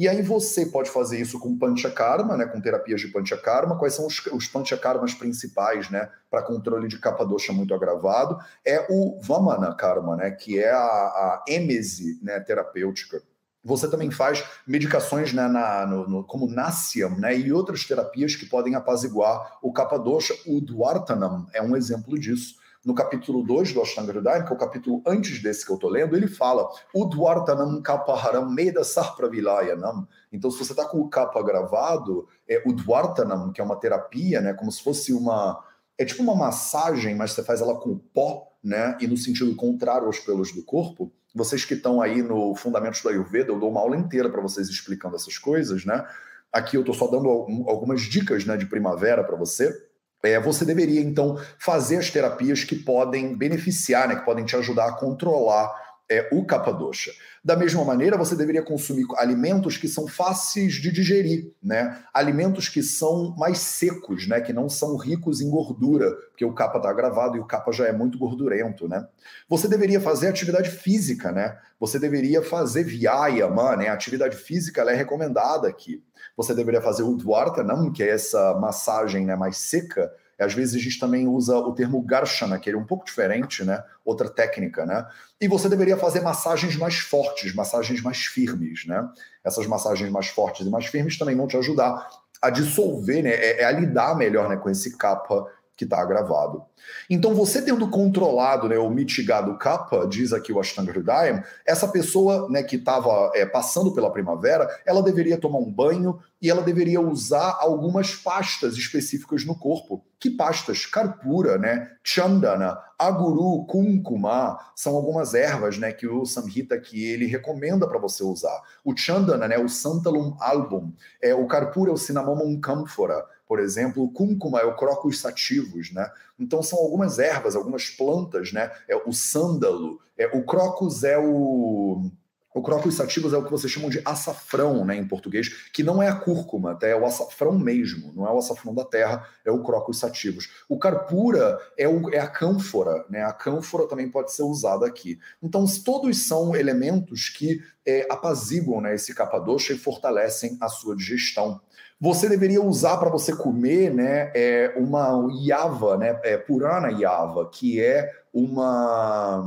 E 0.01 0.09
aí 0.09 0.23
você 0.23 0.65
pode 0.65 0.89
fazer 0.89 1.21
isso 1.21 1.39
com 1.39 1.59
panchakarma, 1.59 2.35
né, 2.35 2.47
com 2.47 2.59
terapias 2.59 3.03
de 3.03 3.09
panchakarma. 3.09 3.77
Quais 3.77 3.93
são 3.93 4.07
os, 4.07 4.25
os 4.29 4.49
panchakarmas 4.49 5.13
principais, 5.13 5.91
né, 5.91 6.09
para 6.31 6.41
controle 6.41 6.89
de 6.89 6.99
dosha 6.99 7.53
muito 7.53 7.75
agravado? 7.75 8.39
É 8.65 8.87
o 8.89 9.21
vamana 9.21 9.75
karma, 9.75 10.17
né, 10.17 10.31
que 10.31 10.59
é 10.59 10.71
a, 10.71 10.79
a 10.79 11.45
êmese, 11.47 12.19
né, 12.23 12.41
terapêutica. 12.41 13.23
Você 13.63 13.91
também 13.91 14.11
faz 14.11 14.43
medicações 14.67 15.35
né, 15.35 15.47
na, 15.47 15.85
no, 15.85 16.09
no, 16.09 16.25
como 16.25 16.49
Nasyam 16.49 17.19
né, 17.19 17.37
e 17.37 17.53
outras 17.53 17.85
terapias 17.85 18.35
que 18.35 18.47
podem 18.47 18.75
apaziguar 18.75 19.59
o 19.63 19.71
dosha. 19.99 20.33
O 20.47 20.63
Dwartanam 20.63 21.47
é 21.53 21.61
um 21.61 21.77
exemplo 21.77 22.19
disso 22.19 22.55
no 22.85 22.95
capítulo 22.95 23.43
2 23.43 23.75
do 23.75 23.83
Ashtanga 23.83 24.13
que 24.43 24.53
é 24.53 24.55
o 24.55 24.59
capítulo 24.59 25.03
antes 25.07 25.43
desse 25.43 25.67
que 25.67 25.71
eu 25.71 25.75
estou 25.75 25.91
lendo, 25.91 26.17
ele 26.17 26.27
fala 26.27 26.69
Udvartanam 26.95 27.81
kapaharam 27.83 28.51
meda 28.51 28.83
sarpravilayanam. 28.83 30.09
Então, 30.33 30.51
se 30.51 30.59
você 30.59 30.73
está 30.73 30.87
com 30.87 30.99
o 30.99 31.09
capa 31.09 31.43
gravado, 31.43 32.27
é 32.49 32.63
Udvartanam, 32.67 33.53
que 33.53 33.61
é 33.61 33.65
uma 33.65 33.77
terapia, 33.77 34.41
né, 34.41 34.55
como 34.55 34.73
se 34.73 34.83
fosse 34.83 35.13
uma... 35.13 35.63
É 35.99 36.05
tipo 36.05 36.23
uma 36.23 36.35
massagem, 36.35 37.15
mas 37.15 37.33
você 37.33 37.43
faz 37.43 37.61
ela 37.61 37.79
com 37.79 37.99
pó, 37.99 38.51
né, 38.65 38.97
e 39.01 39.07
no 39.07 39.17
sentido 39.17 39.55
contrário 39.55 40.07
aos 40.07 40.19
pelos 40.19 40.51
do 40.53 40.63
corpo. 40.65 41.13
Vocês 41.35 41.65
que 41.65 41.75
estão 41.75 42.01
aí 42.01 42.23
no 42.23 42.55
Fundamentos 42.55 43.03
do 43.03 43.11
Ayurveda, 43.11 43.53
eu 43.53 43.61
dou 43.61 43.71
uma 43.71 43.81
aula 43.81 43.97
inteira 43.97 44.31
para 44.31 44.41
vocês 44.41 44.69
explicando 44.69 45.17
essas 45.17 45.37
coisas, 45.37 45.85
né? 45.85 46.05
Aqui 46.51 46.77
eu 46.77 46.81
estou 46.81 46.95
só 46.95 47.07
dando 47.07 47.29
algumas 47.69 48.01
dicas 48.01 48.45
né, 48.45 48.57
de 48.57 48.67
primavera 48.67 49.23
para 49.23 49.37
você 49.37 49.90
é, 50.23 50.39
você 50.39 50.65
deveria 50.65 51.01
então 51.01 51.39
fazer 51.59 51.97
as 51.97 52.11
terapias 52.11 52.65
que 52.65 52.77
podem 52.77 53.35
beneficiar, 53.37 54.09
né, 54.09 54.17
que 54.17 54.25
podem 54.25 54.45
te 54.45 54.57
ajudar 54.57 54.89
a 54.89 54.93
controlar 54.93 55.90
é, 56.11 56.29
o 56.33 56.45
capadosha. 56.45 57.13
Da 57.43 57.57
mesma 57.57 57.85
maneira, 57.85 58.19
você 58.19 58.35
deveria 58.35 58.63
consumir 58.63 59.07
alimentos 59.17 59.77
que 59.77 59.87
são 59.87 60.09
fáceis 60.09 60.75
de 60.75 60.91
digerir, 60.91 61.53
né? 61.63 62.03
Alimentos 62.13 62.69
que 62.69 62.83
são 62.83 63.35
mais 63.37 63.59
secos, 63.59 64.27
né? 64.27 64.41
Que 64.41 64.53
não 64.53 64.69
são 64.69 64.97
ricos 64.97 65.41
em 65.41 65.49
gordura, 65.49 66.11
porque 66.31 66.45
o 66.45 66.53
capa 66.53 66.79
está 66.79 66.93
gravado 66.93 67.37
e 67.37 67.41
o 67.41 67.47
capa 67.47 67.71
já 67.71 67.87
é 67.87 67.93
muito 67.93 68.19
gordurento, 68.19 68.89
né? 68.89 69.07
Você 69.49 69.69
deveria 69.69 70.01
fazer 70.01 70.29
atividade 70.29 70.69
física, 70.69 71.31
né? 71.31 71.57
Você 71.79 71.99
deveria 71.99 72.43
fazer 72.43 72.85
vyayama, 72.85 73.77
né? 73.77 73.89
Atividade 73.89 74.37
física 74.37 74.83
é 74.83 74.95
recomendada 74.95 75.69
aqui. 75.69 76.03
Você 76.37 76.55
deveria 76.55 76.83
fazer 76.83 77.05
o 77.05 77.17
dwartanam, 77.17 77.93
que 77.93 78.03
é 78.03 78.09
essa 78.09 78.55
massagem 78.55 79.25
né, 79.25 79.37
mais 79.37 79.59
seca, 79.59 80.13
às 80.43 80.55
vezes 80.55 80.75
a 80.75 80.79
gente 80.79 80.99
também 80.99 81.29
usa 81.29 81.57
o 81.57 81.75
termo 81.75 82.01
garshana, 82.03 82.59
que 82.59 82.71
é 82.71 82.77
um 82.77 82.85
pouco 82.85 83.05
diferente, 83.05 83.65
né? 83.65 83.83
Outra 84.05 84.29
técnica, 84.29 84.87
né? 84.87 85.07
E 85.41 85.47
você 85.47 85.69
deveria 85.69 85.97
fazer 85.97 86.21
massagens 86.21 86.77
mais 86.77 86.99
fortes, 86.99 87.55
massagens 87.55 88.01
mais 88.03 88.19
firmes, 88.19 88.87
né? 88.87 89.09
Essas 89.45 89.67
massagens 89.67 90.11
mais 90.11 90.29
fortes 90.29 90.67
e 90.67 90.71
mais 90.71 90.87
firmes 90.87 91.19
também 91.19 91.37
vão 91.37 91.47
te 91.47 91.57
ajudar 91.57 92.09
a 92.41 92.51
dissolver, 92.51 93.23
né? 93.23 93.31
É, 93.31 93.63
é 93.63 93.65
a 93.65 93.71
lidar 93.71 94.17
melhor 94.17 94.49
né, 94.49 94.57
com 94.57 94.71
esse 94.71 94.97
capa 94.97 95.47
que 95.81 95.85
está 95.85 95.99
agravado. 95.99 96.63
Então, 97.09 97.35
você 97.35 97.63
tendo 97.63 97.89
controlado 97.89 98.69
né, 98.69 98.79
ou 98.79 98.91
mitigado 98.91 99.51
o 99.51 99.57
capa, 99.57 100.07
diz 100.07 100.31
aqui 100.31 100.53
o 100.53 100.61
Ashtanga 100.61 100.93
Hridayam, 100.93 101.43
essa 101.67 101.89
pessoa 101.89 102.51
né, 102.51 102.63
que 102.63 102.77
estava 102.77 103.33
é, 103.35 103.47
passando 103.47 103.91
pela 103.95 104.13
primavera, 104.13 104.69
ela 104.85 105.03
deveria 105.03 105.39
tomar 105.39 105.59
um 105.59 105.73
banho 105.73 106.19
e 106.43 106.51
ela 106.51 106.61
deveria 106.61 107.01
usar 107.01 107.57
algumas 107.61 108.15
pastas 108.15 108.75
específicas 108.77 109.47
no 109.47 109.55
corpo. 109.55 110.05
Que 110.19 110.29
pastas? 110.29 110.85
Karpura, 110.85 111.57
né? 111.57 111.89
Chandana, 112.05 112.79
Aguru, 112.99 113.65
Kunkuma, 113.65 114.59
são 114.77 114.95
algumas 114.95 115.33
ervas 115.33 115.79
né, 115.79 115.93
que 115.93 116.07
o 116.07 116.27
Samhita 116.27 116.79
que 116.79 117.07
ele 117.07 117.25
recomenda 117.25 117.89
para 117.89 117.99
você 117.99 118.23
usar. 118.23 118.61
O 118.85 118.95
Chandana, 118.95 119.49
né, 119.49 119.59
o 119.59 119.69
Santalum 119.69 120.37
album, 120.39 120.93
é, 121.23 121.35
o 121.35 121.47
Karpura 121.47 121.91
é 121.91 121.95
o 121.95 121.97
Cinnamomum 121.97 122.61
camphora, 122.61 123.25
por 123.51 123.59
exemplo, 123.59 124.05
o 124.05 124.09
cúrcuma 124.09 124.61
é 124.61 124.65
o 124.65 124.77
crocus 124.77 125.19
sativos, 125.19 125.91
né? 125.91 126.09
Então 126.39 126.63
são 126.63 126.79
algumas 126.79 127.19
ervas, 127.19 127.57
algumas 127.57 127.91
plantas, 127.91 128.53
né? 128.53 128.71
É 128.87 128.95
o 128.95 129.13
sândalo, 129.13 130.01
é 130.17 130.29
o 130.29 130.45
crocus 130.45 131.03
é 131.03 131.19
o 131.19 132.09
O 132.53 132.63
Crocus 132.63 132.97
sativus 132.97 133.33
é 133.33 133.37
o 133.37 133.45
que 133.45 133.51
vocês 133.51 133.73
chamam 133.73 133.89
de 133.89 134.03
açafrão, 134.05 134.85
né, 134.85 134.97
em 134.97 135.07
português, 135.07 135.49
que 135.73 135.85
não 135.85 136.03
é 136.03 136.09
a 136.09 136.17
cúrcuma, 136.17 136.73
até 136.73 136.91
é 136.91 136.97
o 136.97 137.07
açafrão 137.07 137.57
mesmo, 137.57 138.13
não 138.13 138.27
é 138.27 138.33
o 138.33 138.39
açafrão 138.39 138.75
da 138.75 138.85
terra, 138.85 139.25
é 139.45 139.51
o 139.51 139.63
Crocus 139.63 139.99
sativus. 139.99 140.49
O 140.69 140.79
carpura 140.79 141.59
é, 141.79 141.89
o, 141.89 142.13
é 142.13 142.19
a 142.19 142.27
cânfora, 142.27 143.05
né? 143.09 143.25
A 143.25 143.33
cânfora 143.33 143.87
também 143.87 144.11
pode 144.11 144.33
ser 144.33 144.43
usada 144.43 144.85
aqui. 144.85 145.19
Então, 145.41 145.65
todos 145.85 146.27
são 146.27 146.57
elementos 146.57 147.29
que 147.29 147.63
é, 147.87 148.07
apaziguam 148.11 148.81
né, 148.81 148.95
esse 148.95 149.15
capadosha 149.15 149.73
e 149.73 149.79
fortalecem 149.79 150.59
a 150.61 150.69
sua 150.69 150.97
digestão. 150.97 151.61
Você 152.01 152.29
deveria 152.29 152.63
usar 152.63 152.97
para 152.97 153.11
você 153.11 153.35
comer, 153.37 153.93
né, 153.93 154.33
é 154.35 154.75
uma 154.77 155.29
yava, 155.45 155.99
né, 155.99 156.19
é 156.25 156.37
purana 156.37 156.91
yava, 156.91 157.49
que 157.49 157.81
é 157.81 158.11
uma 158.33 159.47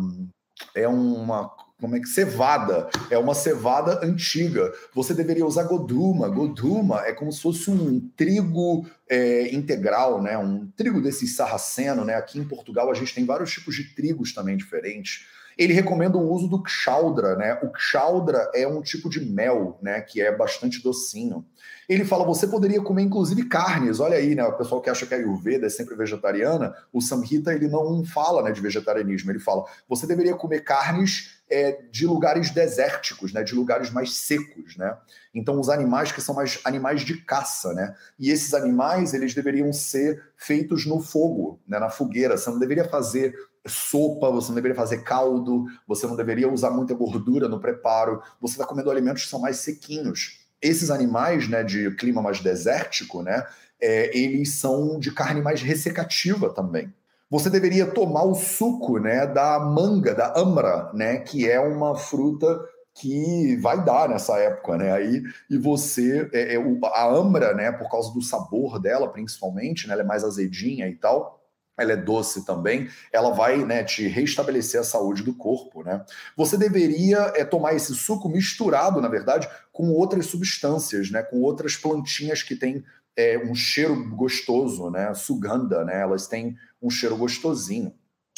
é 0.75 0.87
uma 0.87 1.51
como 1.83 1.97
é 1.97 1.99
que 1.99 2.07
cevada, 2.07 2.87
é 3.11 3.17
uma 3.17 3.35
cevada 3.35 4.05
antiga. 4.05 4.71
Você 4.95 5.13
deveria 5.13 5.45
usar 5.45 5.63
goduma. 5.63 6.29
Goduma 6.29 7.05
é 7.05 7.11
como 7.11 7.29
se 7.29 7.41
fosse 7.41 7.69
um 7.69 7.99
trigo 8.15 8.87
é, 9.09 9.53
integral, 9.53 10.21
né? 10.21 10.37
Um 10.37 10.65
trigo 10.77 11.01
desse 11.01 11.27
sarraceno, 11.27 12.05
né? 12.05 12.15
Aqui 12.15 12.39
em 12.39 12.47
Portugal 12.47 12.89
a 12.89 12.93
gente 12.93 13.13
tem 13.13 13.25
vários 13.25 13.51
tipos 13.51 13.75
de 13.75 13.93
trigos 13.93 14.33
também 14.33 14.55
diferentes. 14.55 15.25
Ele 15.57 15.73
recomenda 15.73 16.17
o 16.17 16.31
uso 16.31 16.47
do 16.47 16.63
kshaldra, 16.63 17.35
né? 17.35 17.59
O 17.61 17.69
kshaldra 17.69 18.49
é 18.55 18.65
um 18.65 18.81
tipo 18.81 19.09
de 19.09 19.19
mel, 19.19 19.77
né? 19.81 19.99
Que 19.99 20.21
é 20.21 20.33
bastante 20.33 20.81
docinho. 20.81 21.45
Ele 21.87 22.05
fala, 22.05 22.25
você 22.25 22.47
poderia 22.47 22.81
comer 22.81 23.03
inclusive 23.03 23.43
carnes. 23.47 23.99
Olha 23.99 24.17
aí, 24.17 24.35
né? 24.35 24.43
O 24.45 24.57
pessoal 24.57 24.81
que 24.81 24.89
acha 24.89 25.05
que 25.05 25.13
a 25.13 25.17
Ayurveda 25.17 25.67
é 25.67 25.69
sempre 25.69 25.95
vegetariana, 25.95 26.73
o 26.91 27.01
Samhita 27.01 27.53
ele 27.53 27.67
não 27.67 28.03
fala 28.05 28.41
né, 28.41 28.51
de 28.51 28.61
vegetarianismo. 28.61 29.31
Ele 29.31 29.39
fala, 29.39 29.65
você 29.87 30.07
deveria 30.07 30.33
comer 30.33 30.61
carnes 30.61 31.42
é, 31.49 31.83
de 31.91 32.05
lugares 32.05 32.49
desérticos, 32.49 33.33
né? 33.33 33.43
De 33.43 33.53
lugares 33.55 33.89
mais 33.89 34.13
secos, 34.13 34.75
né? 34.77 34.97
Então, 35.33 35.59
os 35.59 35.69
animais 35.69 36.11
que 36.11 36.21
são 36.21 36.35
mais 36.35 36.59
animais 36.63 37.01
de 37.01 37.17
caça, 37.17 37.73
né? 37.73 37.95
E 38.19 38.29
esses 38.29 38.53
animais, 38.53 39.13
eles 39.13 39.33
deveriam 39.33 39.71
ser 39.71 40.21
feitos 40.37 40.85
no 40.85 41.01
fogo, 41.01 41.59
né? 41.67 41.79
Na 41.79 41.89
fogueira. 41.89 42.37
Você 42.37 42.49
não 42.49 42.59
deveria 42.59 42.85
fazer 42.85 43.35
sopa, 43.65 44.29
você 44.29 44.49
não 44.49 44.55
deveria 44.55 44.75
fazer 44.75 45.03
caldo, 45.03 45.65
você 45.87 46.05
não 46.05 46.15
deveria 46.15 46.51
usar 46.51 46.71
muita 46.71 46.93
gordura 46.93 47.47
no 47.47 47.59
preparo. 47.59 48.21
Você 48.41 48.53
está 48.53 48.65
comendo 48.65 48.91
alimentos 48.91 49.23
que 49.23 49.29
são 49.29 49.39
mais 49.39 49.57
sequinhos 49.57 50.43
esses 50.63 50.89
animais, 50.89 51.49
né, 51.49 51.61
de 51.61 51.91
clima 51.91 52.21
mais 52.21 52.39
desértico, 52.39 53.21
né, 53.21 53.45
é, 53.79 54.17
eles 54.17 54.53
são 54.53 54.97
de 54.97 55.11
carne 55.11 55.41
mais 55.41 55.61
ressecativa 55.61 56.49
também. 56.53 56.91
Você 57.33 57.49
deveria 57.49 57.87
tomar 57.87 58.25
o 58.25 58.35
suco, 58.35 58.99
né, 58.99 59.25
da 59.25 59.59
manga, 59.59 60.13
da 60.13 60.39
amra, 60.39 60.91
né, 60.93 61.17
que 61.17 61.49
é 61.49 61.59
uma 61.59 61.95
fruta 61.95 62.63
que 62.93 63.55
vai 63.55 63.83
dar 63.83 64.07
nessa 64.07 64.37
época, 64.37 64.77
né? 64.77 64.91
Aí 64.91 65.23
e 65.49 65.57
você 65.57 66.29
é, 66.31 66.53
é, 66.53 66.57
a 66.93 67.05
amra, 67.07 67.55
né? 67.55 67.71
Por 67.71 67.89
causa 67.89 68.13
do 68.13 68.21
sabor 68.21 68.79
dela, 68.79 69.11
principalmente, 69.11 69.87
né? 69.87 69.93
Ela 69.93 70.03
é 70.03 70.05
mais 70.05 70.23
azedinha 70.23 70.87
e 70.87 70.93
tal 70.93 71.43
ela 71.77 71.93
é 71.93 71.97
doce 71.97 72.45
também, 72.45 72.87
ela 73.11 73.31
vai 73.31 73.65
né, 73.65 73.83
te 73.83 74.07
restabelecer 74.07 74.79
a 74.79 74.83
saúde 74.83 75.23
do 75.23 75.33
corpo. 75.33 75.83
Né? 75.83 76.05
Você 76.37 76.57
deveria 76.57 77.33
é, 77.35 77.43
tomar 77.43 77.73
esse 77.73 77.95
suco 77.95 78.29
misturado, 78.29 79.01
na 79.01 79.07
verdade, 79.07 79.49
com 79.71 79.89
outras 79.89 80.27
substâncias, 80.27 81.09
né, 81.09 81.23
com 81.23 81.41
outras 81.41 81.75
plantinhas 81.75 82.43
que 82.43 82.55
têm 82.55 82.83
é, 83.15 83.37
um 83.37 83.53
cheiro 83.53 84.09
gostoso, 84.15 84.89
né? 84.89 85.13
Suganda, 85.13 85.83
né? 85.83 86.01
Elas 86.01 86.27
têm 86.27 86.55
um 86.81 86.89
cheiro 86.89 87.17
gostosinho. 87.17 87.93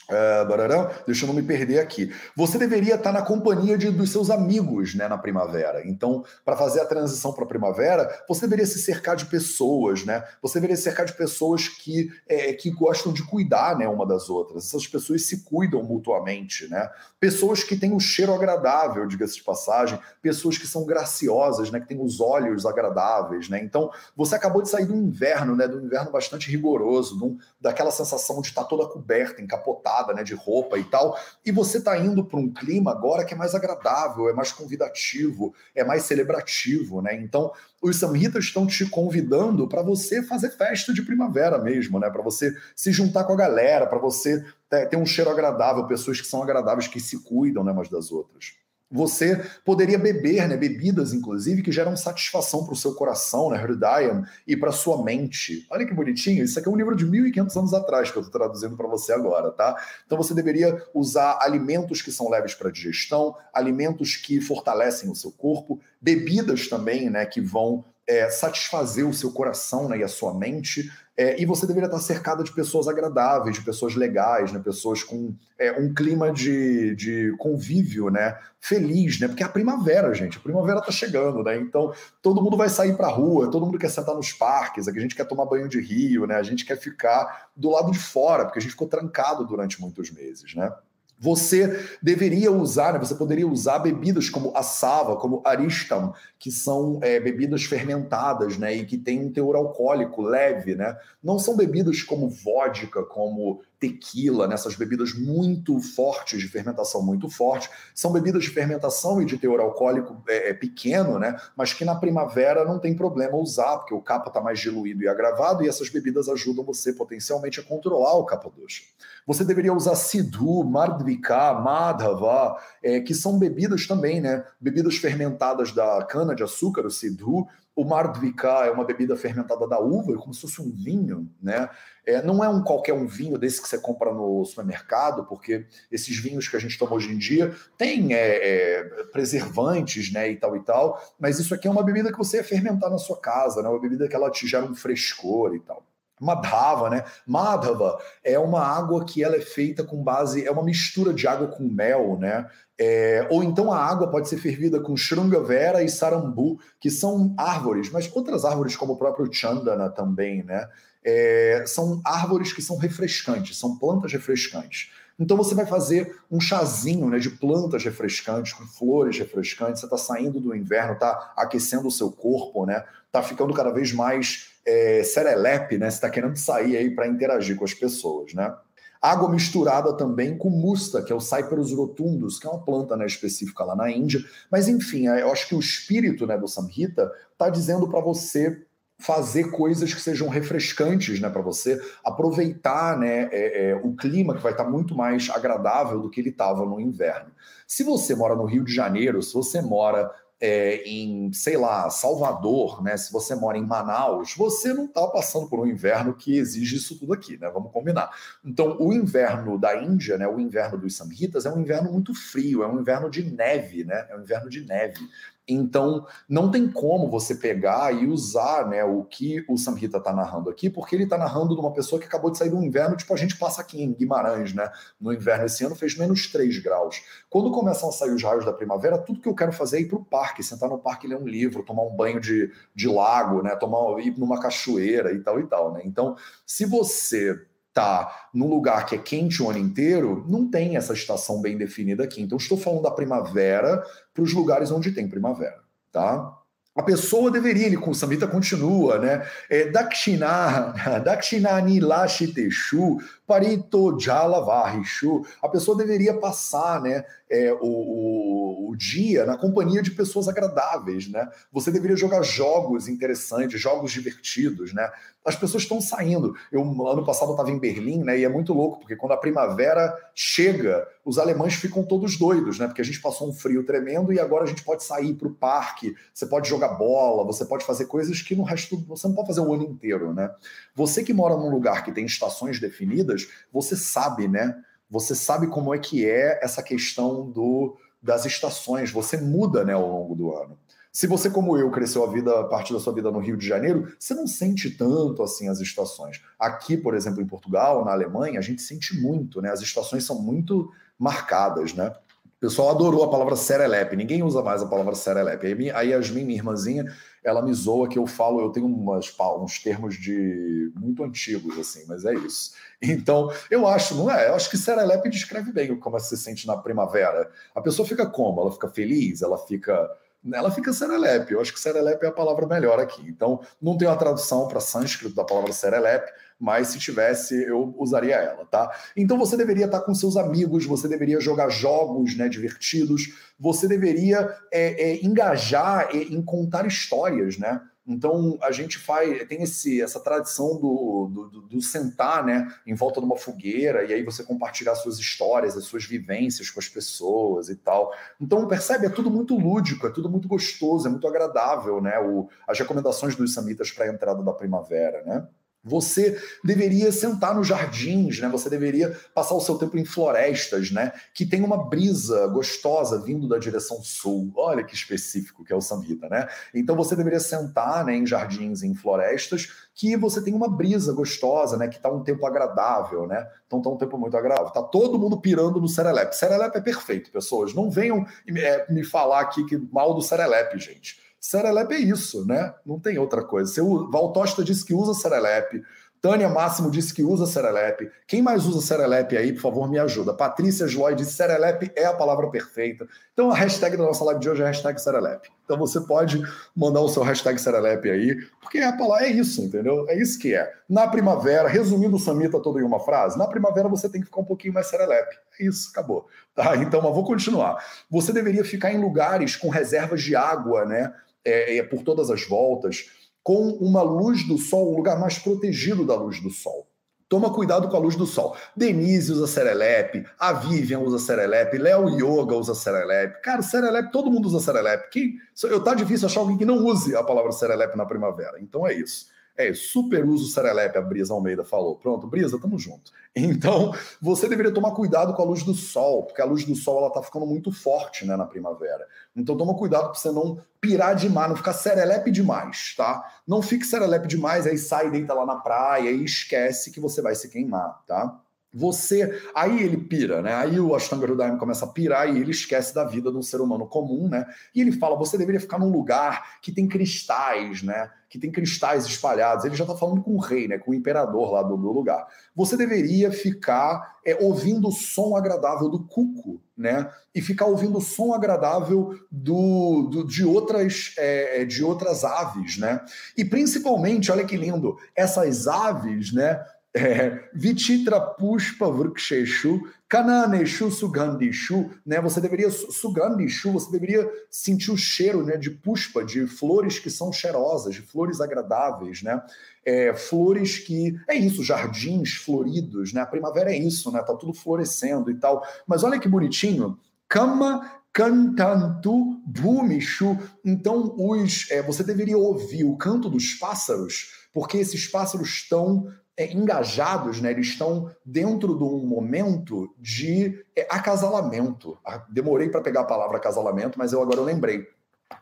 Uh, 0.07 0.47
barará, 0.47 0.91
deixa 1.07 1.23
eu 1.23 1.27
não 1.27 1.33
me 1.33 1.41
perder 1.41 1.79
aqui. 1.79 2.13
Você 2.37 2.59
deveria 2.59 2.93
estar 2.93 3.11
na 3.11 3.23
companhia 3.23 3.75
de, 3.75 3.89
dos 3.89 4.11
seus 4.11 4.29
amigos 4.29 4.93
né, 4.93 5.07
na 5.07 5.17
primavera. 5.17 5.81
Então, 5.83 6.23
para 6.43 6.55
fazer 6.55 6.79
a 6.81 6.85
transição 6.85 7.33
para 7.33 7.43
a 7.43 7.47
primavera, 7.47 8.23
você 8.29 8.41
deveria 8.41 8.67
se 8.67 8.77
cercar 8.77 9.15
de 9.15 9.25
pessoas, 9.25 10.05
né? 10.05 10.23
Você 10.43 10.59
deveria 10.59 10.75
se 10.75 10.83
cercar 10.83 11.07
de 11.07 11.13
pessoas 11.13 11.67
que, 11.67 12.11
é, 12.27 12.53
que 12.53 12.69
gostam 12.69 13.11
de 13.11 13.23
cuidar 13.23 13.75
né, 13.79 13.87
uma 13.87 14.05
das 14.05 14.29
outras. 14.29 14.67
Essas 14.67 14.85
pessoas 14.85 15.25
se 15.25 15.43
cuidam 15.43 15.81
mutuamente, 15.81 16.67
né? 16.69 16.87
Pessoas 17.19 17.63
que 17.63 17.75
têm 17.75 17.91
um 17.91 17.99
cheiro 17.99 18.31
agradável, 18.31 19.07
diga-se 19.07 19.37
de 19.37 19.43
passagem, 19.43 19.97
pessoas 20.21 20.55
que 20.55 20.67
são 20.67 20.85
graciosas, 20.85 21.71
né? 21.71 21.79
Que 21.79 21.87
têm 21.87 21.99
os 21.99 22.21
olhos 22.21 22.67
agradáveis, 22.67 23.49
né? 23.49 23.59
Então, 23.63 23.89
você 24.15 24.35
acabou 24.35 24.61
de 24.61 24.69
sair 24.69 24.85
do 24.85 24.93
inverno, 24.93 25.55
né? 25.55 25.67
Do 25.67 25.83
inverno 25.83 26.11
bastante 26.11 26.51
rigoroso, 26.51 27.25
um, 27.25 27.39
daquela 27.59 27.89
sensação 27.89 28.39
de 28.39 28.49
estar 28.49 28.65
toda 28.65 28.87
coberta, 28.87 29.41
encapotada 29.41 29.94
né, 30.13 30.23
de 30.23 30.33
roupa 30.33 30.77
e 30.77 30.83
tal, 30.83 31.17
e 31.45 31.51
você 31.51 31.77
está 31.77 31.97
indo 31.97 32.23
para 32.23 32.39
um 32.39 32.51
clima 32.51 32.91
agora 32.91 33.23
que 33.23 33.33
é 33.33 33.37
mais 33.37 33.55
agradável, 33.55 34.29
é 34.29 34.33
mais 34.33 34.51
convidativo, 34.51 35.53
é 35.73 35.83
mais 35.83 36.03
celebrativo, 36.03 37.01
né? 37.01 37.15
Então, 37.15 37.51
os 37.81 37.97
samhitas 37.97 38.45
estão 38.45 38.65
te 38.65 38.85
convidando 38.85 39.67
para 39.67 39.81
você 39.81 40.23
fazer 40.23 40.49
festa 40.51 40.93
de 40.93 41.01
primavera 41.01 41.57
mesmo, 41.57 41.99
né? 41.99 42.09
Para 42.09 42.21
você 42.21 42.55
se 42.75 42.91
juntar 42.91 43.23
com 43.25 43.33
a 43.33 43.37
galera, 43.37 43.85
para 43.85 43.99
você 43.99 44.43
ter 44.89 44.97
um 44.97 45.05
cheiro 45.05 45.29
agradável, 45.29 45.87
pessoas 45.87 46.19
que 46.19 46.27
são 46.27 46.41
agradáveis, 46.41 46.87
que 46.87 46.99
se 46.99 47.23
cuidam 47.23 47.63
né, 47.63 47.71
umas 47.71 47.89
das 47.89 48.11
outras. 48.11 48.64
Você 48.91 49.43
poderia 49.65 49.97
beber, 49.97 50.47
né, 50.47 50.55
bebidas, 50.55 51.11
inclusive, 51.11 51.63
que 51.63 51.71
geram 51.71 51.97
satisfação 51.97 52.63
para 52.63 52.73
o 52.73 52.77
seu 52.77 52.93
coração, 52.93 53.49
né, 53.49 53.61
Hridayam, 53.61 54.23
e 54.47 54.55
para 54.55 54.71
sua 54.71 55.03
mente. 55.03 55.65
Olha 55.71 55.85
que 55.85 55.93
bonitinho, 55.93 56.43
isso 56.43 56.59
aqui 56.59 56.67
é 56.67 56.71
um 56.71 56.77
livro 56.77 56.95
de 56.95 57.05
1.500 57.05 57.57
anos 57.57 57.73
atrás 57.73 58.11
que 58.11 58.17
eu 58.17 58.21
estou 58.21 58.39
traduzindo 58.39 58.77
para 58.77 58.87
você 58.87 59.11
agora, 59.11 59.51
tá? 59.51 59.75
Então 60.05 60.17
você 60.17 60.33
deveria 60.33 60.83
usar 60.93 61.39
alimentos 61.41 62.01
que 62.01 62.11
são 62.11 62.29
leves 62.29 62.53
para 62.53 62.71
digestão, 62.71 63.35
alimentos 63.51 64.15
que 64.15 64.39
fortalecem 64.39 65.09
o 65.09 65.15
seu 65.15 65.31
corpo, 65.31 65.79
bebidas 65.99 66.67
também, 66.67 67.09
né, 67.09 67.25
que 67.25 67.41
vão 67.41 67.83
é, 68.07 68.29
satisfazer 68.29 69.07
o 69.07 69.13
seu 69.13 69.31
coração 69.31 69.89
né, 69.89 69.97
e 69.97 70.03
a 70.03 70.07
sua 70.07 70.33
mente, 70.33 70.91
é, 71.17 71.41
e 71.41 71.45
você 71.45 71.65
deveria 71.65 71.87
estar 71.87 71.99
cercada 71.99 72.43
de 72.43 72.51
pessoas 72.51 72.87
agradáveis, 72.87 73.55
de 73.55 73.61
pessoas 73.61 73.95
legais, 73.95 74.51
né? 74.51 74.59
pessoas 74.59 75.01
com 75.01 75.33
é, 75.57 75.71
um 75.71 75.93
clima 75.93 76.31
de, 76.31 76.93
de 76.95 77.33
convívio 77.37 78.09
né? 78.09 78.37
feliz, 78.59 79.19
né? 79.19 79.27
porque 79.27 79.41
é 79.41 79.45
a 79.45 79.49
primavera, 79.49 80.13
gente, 80.13 80.37
a 80.37 80.41
primavera 80.41 80.79
está 80.79 80.91
chegando, 80.91 81.41
né? 81.41 81.57
então 81.57 81.93
todo 82.21 82.41
mundo 82.41 82.57
vai 82.57 82.67
sair 82.67 82.97
para 82.97 83.07
a 83.07 83.11
rua, 83.11 83.49
todo 83.49 83.65
mundo 83.65 83.79
quer 83.79 83.89
sentar 83.89 84.13
nos 84.13 84.33
parques, 84.33 84.87
a 84.87 84.91
gente 84.91 85.15
quer 85.15 85.25
tomar 85.25 85.45
banho 85.45 85.69
de 85.69 85.79
rio, 85.79 86.27
né? 86.27 86.35
a 86.35 86.43
gente 86.43 86.65
quer 86.65 86.77
ficar 86.77 87.49
do 87.55 87.69
lado 87.69 87.91
de 87.91 87.99
fora, 87.99 88.43
porque 88.43 88.59
a 88.59 88.61
gente 88.61 88.71
ficou 88.71 88.87
trancado 88.87 89.45
durante 89.45 89.79
muitos 89.79 90.11
meses. 90.11 90.53
Né? 90.53 90.69
Você 91.17 91.79
deveria 92.01 92.51
usar, 92.51 92.93
né, 92.93 92.99
você 92.99 93.15
poderia 93.15 93.47
usar 93.47 93.79
bebidas 93.79 94.29
como 94.29 94.51
a 94.55 94.61
sava, 94.61 95.15
como 95.15 95.41
aristam, 95.45 96.13
que 96.37 96.51
são 96.51 96.99
é, 97.01 97.19
bebidas 97.19 97.63
fermentadas, 97.63 98.57
né, 98.57 98.75
e 98.75 98.85
que 98.85 98.97
têm 98.97 99.25
um 99.25 99.31
teor 99.31 99.55
alcoólico 99.55 100.21
leve, 100.21 100.75
né? 100.75 100.97
Não 101.23 101.39
são 101.39 101.55
bebidas 101.55 102.03
como 102.03 102.29
vodka, 102.29 103.03
como 103.03 103.61
tequila, 103.85 104.47
nessas 104.47 104.73
né, 104.73 104.79
bebidas 104.79 105.13
muito 105.13 105.79
fortes, 105.79 106.39
de 106.39 106.47
fermentação 106.47 107.03
muito 107.03 107.29
forte, 107.29 107.69
são 107.93 108.11
bebidas 108.11 108.43
de 108.43 108.49
fermentação 108.49 109.21
e 109.21 109.25
de 109.25 109.37
teor 109.37 109.59
alcoólico 109.59 110.23
é, 110.27 110.49
é 110.49 110.53
pequeno, 110.53 111.19
né? 111.19 111.39
Mas 111.55 111.73
que 111.73 111.85
na 111.85 111.95
primavera 111.95 112.65
não 112.65 112.79
tem 112.79 112.95
problema 112.95 113.37
usar, 113.37 113.77
porque 113.77 113.93
o 113.93 114.01
capa 114.01 114.29
está 114.29 114.41
mais 114.41 114.59
diluído 114.59 115.03
e 115.03 115.07
agravado, 115.07 115.63
e 115.63 115.69
essas 115.69 115.89
bebidas 115.89 116.27
ajudam 116.27 116.65
você 116.65 116.93
potencialmente 116.93 117.59
a 117.59 117.63
controlar 117.63 118.15
o 118.15 118.25
capa 118.25 118.49
doce. 118.49 118.83
Você 119.27 119.43
deveria 119.43 119.73
usar 119.73 119.95
Sidhu, 119.95 120.63
Mardvika, 120.63 121.53
Madhava, 121.53 122.57
é, 122.81 122.99
que 122.99 123.13
são 123.13 123.37
bebidas 123.37 123.85
também, 123.85 124.19
né? 124.19 124.43
Bebidas 124.59 124.97
fermentadas 124.97 125.71
da 125.71 126.03
cana-de-açúcar, 126.03 126.85
o 126.85 126.91
Sidhu, 126.91 127.47
o 127.75 127.83
Mardvika 127.83 128.65
é 128.65 128.71
uma 128.71 128.85
bebida 128.85 129.17
fermentada 129.17 129.67
da 129.67 129.79
uva, 129.79 130.13
como 130.13 130.33
se 130.33 130.41
fosse 130.41 130.61
um 130.61 130.71
vinho, 130.71 131.29
né? 131.41 131.69
É, 132.05 132.21
não 132.21 132.43
é 132.43 132.49
um 132.49 132.63
qualquer 132.63 132.93
um 132.93 133.07
vinho 133.07 133.37
desse 133.37 133.61
que 133.61 133.67
você 133.67 133.77
compra 133.77 134.13
no 134.13 134.45
supermercado, 134.45 135.25
porque 135.25 135.65
esses 135.91 136.17
vinhos 136.17 136.47
que 136.47 136.55
a 136.55 136.59
gente 136.59 136.77
toma 136.77 136.95
hoje 136.95 137.11
em 137.11 137.17
dia 137.17 137.55
têm 137.77 138.13
é, 138.13 138.19
é, 138.19 138.83
preservantes, 139.11 140.11
né, 140.11 140.29
e 140.29 140.35
tal 140.35 140.55
e 140.55 140.59
tal, 140.63 141.01
mas 141.19 141.39
isso 141.39 141.53
aqui 141.53 141.67
é 141.67 141.71
uma 141.71 141.83
bebida 141.83 142.11
que 142.11 142.17
você 142.17 142.37
ia 142.37 142.43
fermentar 142.43 142.89
na 142.89 142.97
sua 142.97 143.19
casa, 143.19 143.61
né? 143.61 143.69
Uma 143.69 143.79
bebida 143.79 144.07
que 144.07 144.15
ela 144.15 144.29
te 144.29 144.47
gera 144.47 144.65
um 144.65 144.75
frescor 144.75 145.55
e 145.55 145.59
tal. 145.59 145.83
Madhava, 146.19 146.89
né? 146.89 147.03
Madhava 147.27 147.97
é 148.23 148.39
uma 148.39 148.61
água 148.61 149.03
que 149.03 149.23
ela 149.23 149.35
é 149.35 149.41
feita 149.41 149.83
com 149.83 150.01
base, 150.03 150.45
é 150.45 150.51
uma 150.51 150.63
mistura 150.63 151.13
de 151.13 151.27
água 151.27 151.47
com 151.47 151.63
mel, 151.63 152.17
né? 152.17 152.47
É, 152.77 153.25
ou 153.29 153.43
então 153.43 153.71
a 153.71 153.77
água 153.77 154.09
pode 154.09 154.27
ser 154.27 154.37
fervida 154.37 154.79
com 154.79 154.97
Shrungavera 154.97 155.81
e 155.83 155.89
Sarambu, 155.89 156.59
que 156.79 156.91
são 156.91 157.33
árvores, 157.37 157.89
mas 157.89 158.09
outras 158.13 158.43
árvores 158.43 158.75
como 158.75 158.93
o 158.93 158.97
próprio 158.97 159.31
Chandana 159.31 159.89
também, 159.89 160.43
né? 160.43 160.67
É, 161.03 161.63
são 161.67 162.01
árvores 162.03 162.51
que 162.51 162.61
são 162.61 162.77
refrescantes, 162.77 163.57
são 163.57 163.77
plantas 163.77 164.11
refrescantes. 164.11 164.89
Então 165.17 165.37
você 165.37 165.55
vai 165.55 165.65
fazer 165.65 166.17
um 166.29 166.41
chazinho 166.41 167.09
né, 167.09 167.19
de 167.19 167.29
plantas 167.29 167.83
refrescantes, 167.83 168.53
com 168.53 168.65
flores 168.65 169.17
refrescantes, 169.17 169.79
você 169.79 169.85
está 169.85 169.97
saindo 169.97 170.41
do 170.41 170.53
inverno, 170.53 170.93
está 170.93 171.33
aquecendo 171.37 171.87
o 171.87 171.91
seu 171.91 172.11
corpo, 172.11 172.65
né? 172.65 172.83
Está 173.07 173.23
ficando 173.23 173.53
cada 173.53 173.71
vez 173.71 173.93
mais 173.93 174.54
é, 174.65 175.03
serelepe, 175.03 175.77
né? 175.77 175.89
Você 175.89 175.97
está 175.97 176.09
querendo 176.09 176.35
sair 176.35 176.77
aí 176.77 176.89
para 176.89 177.07
interagir 177.07 177.55
com 177.55 177.63
as 177.63 177.73
pessoas, 177.73 178.33
né? 178.33 178.53
Água 179.01 179.29
misturada 179.29 179.93
também 179.95 180.35
com 180.35 180.49
musta, 180.49 181.03
que 181.03 181.13
é 181.13 181.15
o 181.15 181.19
Cyperus 181.19 181.71
rotundus, 181.71 182.39
que 182.39 182.47
é 182.47 182.49
uma 182.49 182.63
planta 182.63 182.97
né, 182.97 183.05
específica 183.05 183.63
lá 183.63 183.75
na 183.75 183.91
Índia. 183.91 184.19
Mas 184.51 184.67
enfim, 184.67 185.05
eu 185.05 185.31
acho 185.31 185.47
que 185.47 185.53
o 185.53 185.59
espírito 185.59 186.25
né, 186.25 186.35
do 186.35 186.47
Samhita 186.47 187.11
está 187.31 187.47
dizendo 187.49 187.87
para 187.87 187.99
você 187.99 188.65
fazer 188.97 189.51
coisas 189.51 189.93
que 189.93 190.01
sejam 190.01 190.29
refrescantes 190.29 191.19
né, 191.19 191.29
para 191.29 191.41
você, 191.41 191.79
aproveitar 192.03 192.97
né, 192.97 193.29
é, 193.31 193.69
é, 193.69 193.75
o 193.75 193.93
clima 193.95 194.33
que 194.33 194.41
vai 194.41 194.53
estar 194.53 194.63
tá 194.63 194.69
muito 194.69 194.95
mais 194.95 195.29
agradável 195.29 195.99
do 195.99 196.09
que 196.09 196.21
ele 196.21 196.29
estava 196.29 196.65
no 196.65 196.79
inverno. 196.79 197.29
Se 197.67 197.83
você 197.83 198.15
mora 198.15 198.35
no 198.35 198.45
Rio 198.45 198.63
de 198.63 198.73
Janeiro, 198.73 199.21
se 199.21 199.33
você 199.33 199.61
mora 199.61 200.09
é, 200.39 200.83
em, 200.83 201.31
sei 201.31 201.57
lá, 201.57 201.89
Salvador, 201.89 202.83
né? 202.83 202.97
Se 202.97 203.11
você 203.11 203.35
mora 203.35 203.57
em 203.57 203.65
Manaus, 203.65 204.33
você 204.35 204.73
não 204.73 204.85
está 204.85 205.07
passando 205.07 205.47
por 205.47 205.59
um 205.59 205.65
inverno 205.65 206.13
que 206.13 206.37
exige 206.37 206.75
isso 206.75 206.99
tudo 206.99 207.13
aqui, 207.13 207.37
né? 207.37 207.49
Vamos 207.49 207.71
combinar. 207.71 208.09
Então, 208.43 208.77
o 208.79 208.91
inverno 208.91 209.57
da 209.57 209.81
Índia, 209.81 210.17
né? 210.17 210.27
O 210.27 210.39
inverno 210.39 210.77
dos 210.77 210.95
Samhitas 210.95 211.45
é 211.45 211.51
um 211.51 211.61
inverno 211.61 211.91
muito 211.91 212.13
frio, 212.13 212.63
é 212.63 212.67
um 212.67 212.79
inverno 212.79 213.09
de 213.09 213.23
neve, 213.23 213.83
né? 213.83 214.07
É 214.09 214.17
um 214.17 214.21
inverno 214.21 214.49
de 214.49 214.61
neve. 214.61 214.99
Então, 215.47 216.07
não 216.27 216.49
tem 216.49 216.67
como 216.69 217.09
você 217.09 217.35
pegar 217.35 217.93
e 217.93 218.07
usar 218.07 218.67
né, 218.67 218.83
o 218.83 219.03
que 219.03 219.45
o 219.47 219.57
Samhita 219.57 219.97
está 219.97 220.11
narrando 220.11 220.49
aqui, 220.49 220.69
porque 220.69 220.95
ele 220.95 221.03
está 221.03 221.17
narrando 221.17 221.53
de 221.53 221.61
uma 221.61 221.71
pessoa 221.71 221.99
que 221.99 222.07
acabou 222.07 222.31
de 222.31 222.37
sair 222.37 222.49
do 222.49 222.63
inverno, 222.63 222.95
tipo 222.95 223.13
a 223.13 223.17
gente 223.17 223.37
passa 223.37 223.61
aqui 223.61 223.81
em 223.81 223.93
Guimarães, 223.93 224.53
né? 224.53 224.71
No 224.99 225.13
inverno 225.13 225.45
esse 225.45 225.63
ano 225.63 225.75
fez 225.75 225.95
menos 225.95 226.27
3 226.31 226.57
graus. 226.59 227.03
Quando 227.29 227.51
começam 227.51 227.89
a 227.89 227.91
sair 227.91 228.11
os 228.11 228.23
raios 228.23 228.43
da 228.43 228.53
primavera, 228.53 228.97
tudo 228.97 229.21
que 229.21 229.29
eu 229.29 229.35
quero 229.35 229.51
fazer 229.51 229.77
é 229.77 229.81
ir 229.81 229.87
para 229.87 229.97
o 229.97 230.05
parque, 230.05 230.41
sentar 230.41 230.69
no 230.69 230.79
parque 230.79 231.07
ler 231.07 231.17
um 231.17 231.27
livro, 231.27 231.63
tomar 231.63 231.83
um 231.83 231.95
banho 231.95 232.19
de, 232.19 232.51
de 232.73 232.87
lago, 232.87 233.43
né? 233.43 233.55
Tomar, 233.55 233.99
ir 233.99 234.17
numa 234.17 234.39
cachoeira 234.39 235.11
e 235.11 235.19
tal 235.19 235.39
e 235.39 235.45
tal, 235.45 235.73
né? 235.73 235.81
Então, 235.85 236.15
se 236.45 236.65
você 236.65 237.39
tá 237.75 238.29
num 238.33 238.47
lugar 238.47 238.85
que 238.85 238.95
é 238.95 238.97
quente 238.97 239.43
o 239.43 239.49
ano 239.49 239.59
inteiro, 239.59 240.25
não 240.29 240.49
tem 240.49 240.77
essa 240.77 240.93
estação 240.93 241.41
bem 241.41 241.57
definida 241.57 242.05
aqui. 242.05 242.21
Então, 242.21 242.37
estou 242.37 242.57
falando 242.57 242.83
da 242.83 242.89
primavera 242.89 243.85
para 244.13 244.23
os 244.23 244.33
lugares 244.33 244.71
onde 244.71 244.93
tem 244.93 245.09
primavera, 245.09 245.59
tá? 245.91 246.33
A 246.73 246.83
pessoa 246.83 247.29
deveria, 247.29 247.67
ele 247.67 247.77
o 247.77 247.93
Samhita 247.93 248.27
continua, 248.27 248.97
né? 248.97 249.25
É, 249.49 249.69
Dakshina, 249.69 250.73
Dakshina 251.03 251.59
Nilashiteshu, 251.61 252.97
Parito 253.27 253.99
Jalavarishu. 253.99 255.25
A 255.41 255.49
pessoa 255.49 255.77
deveria 255.77 256.13
passar, 256.13 256.81
né? 256.81 257.03
É, 257.27 257.51
o, 257.53 257.65
o, 257.65 258.69
o, 258.69 258.75
dia 258.75 259.25
na 259.25 259.35
companhia 259.35 259.81
de 259.81 259.89
pessoas 259.91 260.27
agradáveis, 260.27 261.09
né? 261.09 261.27
Você 261.51 261.71
deveria 261.71 261.97
jogar 261.97 262.21
jogos 262.21 262.87
interessantes, 262.87 263.59
jogos 263.59 263.91
divertidos, 263.91 264.73
né? 264.73 264.91
As 265.25 265.35
pessoas 265.35 265.63
estão 265.63 265.81
saindo. 265.81 266.35
Eu 266.51 266.61
ano 266.61 267.03
passado 267.03 267.31
estava 267.31 267.49
em 267.49 267.57
Berlim, 267.57 268.03
né? 268.03 268.19
E 268.19 268.23
é 268.23 268.29
muito 268.29 268.53
louco 268.53 268.79
porque 268.79 268.95
quando 268.95 269.13
a 269.13 269.17
primavera 269.17 269.91
chega, 270.13 270.87
os 271.03 271.17
alemães 271.17 271.55
ficam 271.55 271.83
todos 271.83 272.15
doidos, 272.15 272.59
né? 272.59 272.67
Porque 272.67 272.81
a 272.81 272.85
gente 272.85 273.01
passou 273.01 273.27
um 273.27 273.33
frio 273.33 273.65
tremendo 273.65 274.13
e 274.13 274.19
agora 274.19 274.43
a 274.43 274.47
gente 274.47 274.63
pode 274.63 274.83
sair 274.83 275.15
para 275.15 275.27
o 275.27 275.33
parque. 275.33 275.95
Você 276.13 276.27
pode 276.27 276.47
jogar 276.47 276.69
bola, 276.69 277.25
você 277.25 277.43
pode 277.43 277.65
fazer 277.65 277.85
coisas 277.85 278.21
que 278.21 278.35
no 278.35 278.43
resto 278.43 278.77
você 278.87 279.07
não 279.07 279.15
pode 279.15 279.27
fazer 279.27 279.41
o 279.41 279.51
ano 279.51 279.63
inteiro, 279.63 280.13
né? 280.13 280.29
Você 280.75 281.03
que 281.03 281.13
mora 281.13 281.35
num 281.35 281.49
lugar 281.49 281.83
que 281.83 281.91
tem 281.91 282.05
estações 282.05 282.59
definidas, 282.59 283.14
você 283.51 283.75
sabe, 283.75 284.27
né? 284.27 284.55
Você 284.89 285.15
sabe 285.15 285.47
como 285.47 285.73
é 285.73 285.79
que 285.79 286.05
é 286.05 286.39
essa 286.43 286.61
questão 286.61 287.29
do, 287.29 287.75
das 288.01 288.25
estações. 288.25 288.91
Você 288.91 289.17
muda, 289.17 289.63
né, 289.63 289.73
ao 289.73 289.87
longo 289.87 290.15
do 290.15 290.33
ano. 290.33 290.57
Se 290.95 291.07
você, 291.07 291.29
como 291.29 291.57
eu, 291.57 291.69
cresceu 291.71 292.05
a 292.05 292.07
vida, 292.09 292.39
a 292.39 292.43
parte 292.45 292.71
da 292.71 292.79
sua 292.79 292.93
vida 292.93 293.11
no 293.11 293.19
Rio 293.19 293.35
de 293.35 293.45
Janeiro, 293.45 293.93
você 293.99 294.13
não 294.13 294.25
sente 294.25 294.69
tanto 294.69 295.21
assim 295.23 295.49
as 295.49 295.59
estações. 295.59 296.21
Aqui, 296.39 296.77
por 296.77 296.95
exemplo, 296.95 297.21
em 297.21 297.27
Portugal, 297.27 297.83
na 297.83 297.91
Alemanha, 297.91 298.39
a 298.39 298.41
gente 298.41 298.61
sente 298.61 298.95
muito, 299.01 299.41
né? 299.41 299.51
As 299.51 299.59
estações 299.59 300.05
são 300.05 300.21
muito 300.21 300.71
marcadas, 300.97 301.73
né? 301.73 301.93
O 302.37 302.39
pessoal 302.39 302.69
adorou 302.69 303.03
a 303.03 303.09
palavra 303.09 303.35
serelepe, 303.35 303.97
ninguém 303.97 304.23
usa 304.23 304.41
mais 304.41 304.61
a 304.61 304.67
palavra 304.67 304.95
serelepe. 304.95 305.47
Aí, 305.47 305.71
a 305.71 305.81
Yasmin, 305.81 306.23
minha 306.23 306.39
irmãzinha, 306.39 306.85
ela 307.25 307.41
me 307.41 307.51
zoa 307.53 307.89
que 307.89 307.97
eu 307.97 308.05
falo, 308.05 308.39
eu 308.39 308.51
tenho 308.51 308.67
umas, 308.67 309.13
uns 309.41 309.59
termos 309.59 309.95
de 309.95 310.71
muito 310.75 311.03
antigos, 311.03 311.57
assim, 311.57 311.83
mas 311.87 312.05
é 312.05 312.13
isso. 312.13 312.53
Então, 312.81 313.31
eu 313.49 313.65
acho, 313.67 313.95
não 313.95 314.11
é? 314.11 314.27
Eu 314.27 314.35
acho 314.35 314.49
que 314.49 314.57
serelepe 314.57 315.09
descreve 315.09 315.51
bem 315.51 315.75
como 315.79 315.99
se 315.99 316.15
sente 316.17 316.45
na 316.45 316.55
primavera. 316.55 317.31
A 317.55 317.61
pessoa 317.61 317.87
fica 317.87 318.05
como? 318.05 318.41
Ela 318.41 318.51
fica 318.51 318.69
feliz, 318.69 319.23
ela 319.23 319.37
fica 319.39 319.89
ela 320.33 320.49
fica 320.49 320.73
serelepe. 320.73 321.33
Eu 321.33 321.41
acho 321.41 321.53
que 321.53 321.59
serelepe 321.59 322.05
é 322.05 322.09
a 322.09 322.11
palavra 322.11 322.47
melhor 322.47 322.79
aqui. 322.79 323.01
Então, 323.07 323.41
não 323.61 323.77
tem 323.77 323.87
uma 323.87 323.97
tradução 323.97 324.47
para 324.47 324.59
sânscrito 324.59 325.15
da 325.15 325.23
palavra 325.23 325.53
serelepe, 325.53 326.11
mas 326.39 326.69
se 326.69 326.79
tivesse, 326.79 327.43
eu 327.43 327.73
usaria 327.77 328.15
ela, 328.15 328.45
tá? 328.45 328.69
Então 328.95 329.17
você 329.17 329.37
deveria 329.37 329.65
estar 329.65 329.81
com 329.81 329.95
seus 329.95 330.17
amigos, 330.17 330.65
você 330.65 330.87
deveria 330.87 331.19
jogar 331.19 331.49
jogos 331.49 332.15
né, 332.15 332.27
divertidos, 332.27 333.13
você 333.39 333.67
deveria 333.67 334.35
é, 334.51 334.91
é, 334.91 335.05
engajar 335.05 335.95
em 335.95 336.21
contar 336.21 336.67
histórias, 336.67 337.37
né? 337.37 337.61
Então 337.87 338.37
a 338.41 338.51
gente 338.51 338.79
faz, 338.79 339.27
tem 339.27 339.43
esse, 339.43 339.79
essa 339.79 339.99
tradição 339.99 340.59
do, 340.59 341.07
do, 341.13 341.41
do, 341.41 341.61
sentar 341.61 342.25
né, 342.25 342.51
em 342.65 342.73
volta 342.73 342.99
de 342.99 343.05
uma 343.05 343.15
fogueira 343.15 343.83
e 343.83 343.93
aí 343.93 344.03
você 344.03 344.23
compartilhar 344.23 344.73
suas 344.73 344.97
histórias, 344.97 345.55
as 345.55 345.65
suas 345.65 345.85
vivências 345.85 346.49
com 346.49 346.59
as 346.59 346.67
pessoas 346.67 347.47
e 347.47 347.55
tal. 347.55 347.93
Então, 348.19 348.47
percebe? 348.47 348.87
É 348.87 348.89
tudo 348.89 349.11
muito 349.11 349.37
lúdico, 349.37 349.85
é 349.85 349.91
tudo 349.91 350.09
muito 350.09 350.27
gostoso, 350.27 350.87
é 350.87 350.91
muito 350.91 351.07
agradável, 351.07 351.79
né? 351.79 351.99
O, 351.99 352.27
as 352.47 352.57
recomendações 352.57 353.15
dos 353.15 353.33
samitas 353.33 353.71
para 353.71 353.85
a 353.85 353.89
entrada 353.89 354.23
da 354.23 354.33
primavera, 354.33 355.03
né? 355.03 355.27
Você 355.65 356.21
deveria 356.43 356.91
sentar 356.91 357.33
nos 357.33 357.47
jardins, 357.47 358.19
né? 358.19 358.29
Você 358.29 358.51
deveria 358.51 358.95
passar 359.15 359.33
o 359.33 359.41
seu 359.41 359.57
tempo 359.57 359.75
em 359.79 359.83
florestas, 359.83 360.69
né? 360.69 360.91
Que 361.11 361.25
tem 361.25 361.41
uma 361.41 361.57
brisa 361.57 362.27
gostosa 362.27 363.01
vindo 363.01 363.27
da 363.27 363.39
direção 363.39 363.81
sul. 363.81 364.31
Olha 364.35 364.63
que 364.63 364.75
específico 364.75 365.43
que 365.43 365.51
é 365.51 365.55
o 365.55 365.61
Samhita, 365.61 366.07
né? 366.07 366.27
Então 366.53 366.75
você 366.75 366.95
deveria 366.95 367.19
sentar, 367.19 367.83
né, 367.83 367.95
em 367.95 368.05
jardins, 368.05 368.61
em 368.61 368.75
florestas, 368.75 369.51
que 369.73 369.97
você 369.97 370.21
tem 370.21 370.35
uma 370.35 370.47
brisa 370.47 370.93
gostosa, 370.93 371.57
né? 371.57 371.67
Que 371.67 371.79
tá 371.79 371.91
um 371.91 372.03
tempo 372.03 372.27
agradável, 372.27 373.07
né? 373.07 373.27
Então 373.47 373.59
tá 373.59 373.69
um 373.71 373.77
tempo 373.77 373.97
muito 373.97 374.15
agradável. 374.15 374.51
Tá 374.51 374.61
todo 374.61 374.99
mundo 374.99 375.19
pirando 375.19 375.59
no 375.59 375.67
Serelepe. 375.67 376.15
Serelepe 376.15 376.59
é 376.59 376.61
perfeito, 376.61 377.09
pessoas. 377.09 377.55
Não 377.55 377.71
venham 377.71 378.05
é, 378.37 378.71
me 378.71 378.83
falar 378.83 379.21
aqui 379.21 379.43
que 379.45 379.57
mal 379.71 379.95
do 379.95 380.01
Serelepe, 380.01 380.59
gente. 380.59 381.04
Serelepe 381.25 381.73
é 381.73 381.79
isso, 381.79 382.23
né? 382.23 382.53
Não 382.63 382.79
tem 382.79 382.99
outra 382.99 383.23
coisa. 383.23 383.51
Seu, 383.51 383.89
Valtosta 383.89 384.43
disse 384.43 384.63
que 384.63 384.75
usa 384.75 384.93
Serelepe. 384.93 385.63
Tânia 385.99 386.29
Máximo 386.29 386.69
disse 386.69 386.93
que 386.93 387.01
usa 387.01 387.25
Serelepe. 387.25 387.89
Quem 388.05 388.21
mais 388.21 388.45
usa 388.45 388.61
Serelepe 388.61 389.17
aí, 389.17 389.33
por 389.33 389.41
favor, 389.41 389.67
me 389.67 389.79
ajuda. 389.79 390.13
Patrícia 390.13 390.67
Joy 390.67 390.93
disse 390.93 391.13
Serelepe 391.13 391.71
é 391.75 391.85
a 391.85 391.93
palavra 391.95 392.29
perfeita. 392.29 392.87
Então 393.11 393.31
a 393.31 393.35
hashtag 393.35 393.75
da 393.75 393.85
nossa 393.85 394.03
live 394.03 394.19
de 394.19 394.29
hoje 394.29 394.43
é 394.43 394.45
hashtag 394.45 394.79
Serelepe. 394.79 395.31
Então 395.43 395.57
você 395.57 395.81
pode 395.81 396.21
mandar 396.55 396.81
o 396.81 396.89
seu 396.89 397.01
hashtag 397.01 397.41
Serelepe 397.41 397.89
aí, 397.89 398.15
porque 398.39 398.59
a 398.59 398.77
palavra 398.77 399.07
é 399.07 399.09
isso, 399.09 399.41
entendeu? 399.41 399.83
É 399.89 399.99
isso 399.99 400.19
que 400.19 400.35
é. 400.35 400.47
Na 400.69 400.87
primavera, 400.87 401.49
resumindo 401.49 401.95
o 401.95 401.99
Samita 401.99 402.39
todo 402.39 402.59
em 402.59 402.63
uma 402.63 402.79
frase, 402.79 403.17
na 403.17 403.25
primavera 403.25 403.67
você 403.67 403.89
tem 403.89 403.99
que 403.99 404.05
ficar 404.05 404.21
um 404.21 404.25
pouquinho 404.25 404.53
mais 404.53 404.67
Serelepe. 404.67 405.15
É 405.39 405.45
isso, 405.45 405.71
acabou. 405.71 406.07
Tá? 406.35 406.55
Então, 406.57 406.83
mas 406.83 406.93
vou 406.93 407.03
continuar. 407.03 407.57
Você 407.89 408.13
deveria 408.13 408.45
ficar 408.45 408.71
em 408.71 408.79
lugares 408.79 409.35
com 409.35 409.49
reservas 409.49 410.03
de 410.03 410.15
água, 410.15 410.65
né? 410.65 410.93
É, 411.25 411.57
é, 411.57 411.63
por 411.63 411.83
todas 411.83 412.09
as 412.09 412.25
voltas, 412.25 412.89
com 413.23 413.49
uma 413.53 413.81
luz 413.81 414.27
do 414.27 414.37
sol, 414.37 414.71
um 414.71 414.77
lugar 414.77 414.99
mais 414.99 415.17
protegido 415.17 415.85
da 415.85 415.95
luz 415.95 416.21
do 416.21 416.29
sol. 416.29 416.67
Toma 417.07 417.31
cuidado 417.33 417.69
com 417.69 417.75
a 417.75 417.79
luz 417.79 417.95
do 417.95 418.05
sol. 418.05 418.35
Denise 418.55 419.11
usa 419.11 419.27
Serelepe, 419.27 420.05
a 420.19 420.33
Vivian 420.33 420.79
usa 420.79 420.97
Serelepe, 420.97 421.57
Léo 421.57 421.89
Yoga 421.89 422.35
usa 422.35 422.55
Serelepe. 422.55 423.21
Cara, 423.21 423.41
Serelepe, 423.41 423.91
todo 423.91 424.09
mundo 424.09 424.27
usa 424.27 424.39
Serelepe. 424.39 424.89
Quem, 424.89 425.15
eu 425.43 425.63
tá 425.63 425.75
difícil 425.75 426.07
achar 426.07 426.21
alguém 426.21 426.37
que 426.37 426.45
não 426.45 426.65
use 426.65 426.95
a 426.95 427.03
palavra 427.03 427.31
Serelepe 427.31 427.77
na 427.77 427.85
primavera. 427.85 428.39
Então 428.39 428.65
é 428.65 428.73
isso. 428.73 429.07
É, 429.37 429.53
super 429.53 430.05
uso 430.05 430.31
serelepe, 430.31 430.77
a 430.77 430.81
Brisa 430.81 431.13
Almeida 431.13 431.43
falou. 431.43 431.75
Pronto, 431.75 432.07
Brisa, 432.07 432.39
tamo 432.39 432.57
junto. 432.57 432.91
Então, 433.17 433.73
você 434.01 434.27
deveria 434.27 434.53
tomar 434.53 434.71
cuidado 434.71 435.13
com 435.13 435.21
a 435.21 435.25
luz 435.25 435.41
do 435.41 435.53
sol, 435.53 436.03
porque 436.03 436.21
a 436.21 436.25
luz 436.25 436.43
do 436.43 436.53
sol 436.53 436.79
ela 436.79 436.91
tá 436.91 437.01
ficando 437.01 437.25
muito 437.25 437.49
forte, 437.49 438.05
né, 438.05 438.17
na 438.17 438.25
primavera. 438.25 438.85
Então, 439.15 439.37
toma 439.37 439.57
cuidado 439.57 439.85
para 439.85 439.93
você 439.93 440.11
não 440.11 440.41
pirar 440.59 440.97
demais, 440.97 441.29
não 441.29 441.37
ficar 441.37 441.53
serelepe 441.53 442.11
demais, 442.11 442.73
tá? 442.75 443.09
Não 443.25 443.41
fique 443.41 443.65
serelepe 443.65 444.05
demais, 444.05 444.45
aí 444.45 444.57
sai, 444.57 444.91
deita 444.91 445.13
lá 445.13 445.25
na 445.25 445.37
praia 445.37 445.91
e 445.91 446.03
esquece 446.03 446.71
que 446.71 446.79
você 446.81 447.01
vai 447.01 447.15
se 447.15 447.29
queimar, 447.29 447.81
tá? 447.87 448.19
Você, 448.57 449.21
aí 449.35 449.61
ele 449.61 449.75
pira, 449.75 450.21
né? 450.21 450.33
Aí 450.33 450.57
o 450.61 450.73
Ashtanga 450.73 451.05
Rudaim 451.05 451.37
começa 451.37 451.65
a 451.65 451.67
pirar 451.67 452.07
e 452.07 452.17
ele 452.17 452.31
esquece 452.31 452.73
da 452.73 452.85
vida 452.85 453.11
de 453.11 453.17
um 453.17 453.21
ser 453.21 453.41
humano 453.41 453.67
comum, 453.67 454.07
né? 454.07 454.25
E 454.55 454.61
ele 454.61 454.71
fala: 454.71 454.95
você 454.95 455.17
deveria 455.17 455.41
ficar 455.41 455.59
num 455.59 455.69
lugar 455.69 456.39
que 456.41 456.53
tem 456.53 456.65
cristais, 456.65 457.61
né? 457.61 457.91
Que 458.09 458.17
tem 458.17 458.31
cristais 458.31 458.85
espalhados. 458.85 459.43
Ele 459.43 459.57
já 459.57 459.65
está 459.65 459.75
falando 459.75 460.01
com 460.01 460.11
o 460.11 460.19
rei, 460.19 460.47
né? 460.47 460.57
Com 460.57 460.71
o 460.71 460.73
imperador 460.73 461.33
lá 461.33 461.43
do, 461.43 461.57
do 461.57 461.69
lugar. 461.69 462.07
Você 462.33 462.55
deveria 462.55 463.11
ficar 463.11 463.97
é, 464.05 464.15
ouvindo 464.23 464.69
o 464.69 464.71
som 464.71 465.17
agradável 465.17 465.67
do 465.67 465.85
cuco, 465.85 466.41
né? 466.57 466.89
E 467.13 467.21
ficar 467.21 467.47
ouvindo 467.47 467.79
o 467.79 467.81
som 467.81 468.13
agradável 468.13 468.97
do, 469.11 469.89
do 469.91 470.07
de 470.07 470.23
outras 470.23 470.93
é, 470.97 471.43
de 471.43 471.61
outras 471.61 472.05
aves, 472.05 472.57
né? 472.57 472.79
E 473.17 473.25
principalmente, 473.25 474.09
olha 474.13 474.23
que 474.23 474.37
lindo, 474.37 474.77
essas 474.95 475.45
aves, 475.45 476.13
né? 476.13 476.41
É, 476.75 477.29
Vichitra 477.33 478.01
Pushpa 478.01 478.69
Vriksheshu, 478.69 479.61
Kananeshu 479.87 480.69
Sugandhishu, 480.69 481.71
né? 481.85 482.01
Você 482.01 482.19
deveria, 482.19 482.51
Sugandhishu, 482.51 483.53
você 483.53 483.71
deveria 483.71 484.11
sentir 484.29 484.71
o 484.71 484.77
cheiro 484.77 485.23
né, 485.23 485.37
de 485.37 485.49
Pushpa, 485.49 486.03
de 486.03 486.27
flores 486.27 486.77
que 486.77 486.89
são 486.89 487.13
cheirosas, 487.13 487.75
de 487.75 487.81
flores 487.81 488.19
agradáveis, 488.19 489.01
né? 489.01 489.21
É, 489.63 489.93
flores 489.93 490.59
que. 490.59 490.93
É 491.07 491.15
isso, 491.15 491.45
jardins 491.45 492.15
floridos, 492.15 492.91
né? 492.91 492.99
A 492.99 493.05
primavera 493.05 493.53
é 493.53 493.57
isso, 493.57 493.89
né? 493.89 494.03
Tá 494.03 494.13
tudo 494.13 494.33
florescendo 494.33 495.09
e 495.09 495.15
tal. 495.15 495.47
Mas 495.65 495.81
olha 495.81 495.97
que 495.97 496.09
bonitinho. 496.09 496.77
Kama 497.07 497.71
Cantantu 497.93 499.21
Bhumishu. 499.25 500.17
Então, 500.43 500.93
os, 500.97 501.49
é, 501.49 501.61
você 501.61 501.85
deveria 501.85 502.17
ouvir 502.17 502.65
o 502.65 502.75
canto 502.75 503.09
dos 503.09 503.33
pássaros, 503.35 504.27
porque 504.33 504.57
esses 504.57 504.85
pássaros 504.85 505.29
estão 505.29 505.87
é, 506.17 506.31
engajados, 506.31 507.19
né? 507.21 507.31
eles 507.31 507.47
estão 507.47 507.91
dentro 508.05 508.57
de 508.57 508.63
um 508.63 508.85
momento 508.85 509.73
de 509.77 510.45
é, 510.55 510.65
acasalamento. 510.69 511.77
Ah, 511.85 512.05
demorei 512.09 512.49
para 512.49 512.61
pegar 512.61 512.81
a 512.81 512.85
palavra 512.85 513.17
acasalamento, 513.17 513.77
mas 513.77 513.91
eu 513.91 514.01
agora 514.01 514.19
eu 514.19 514.23
lembrei. 514.23 514.67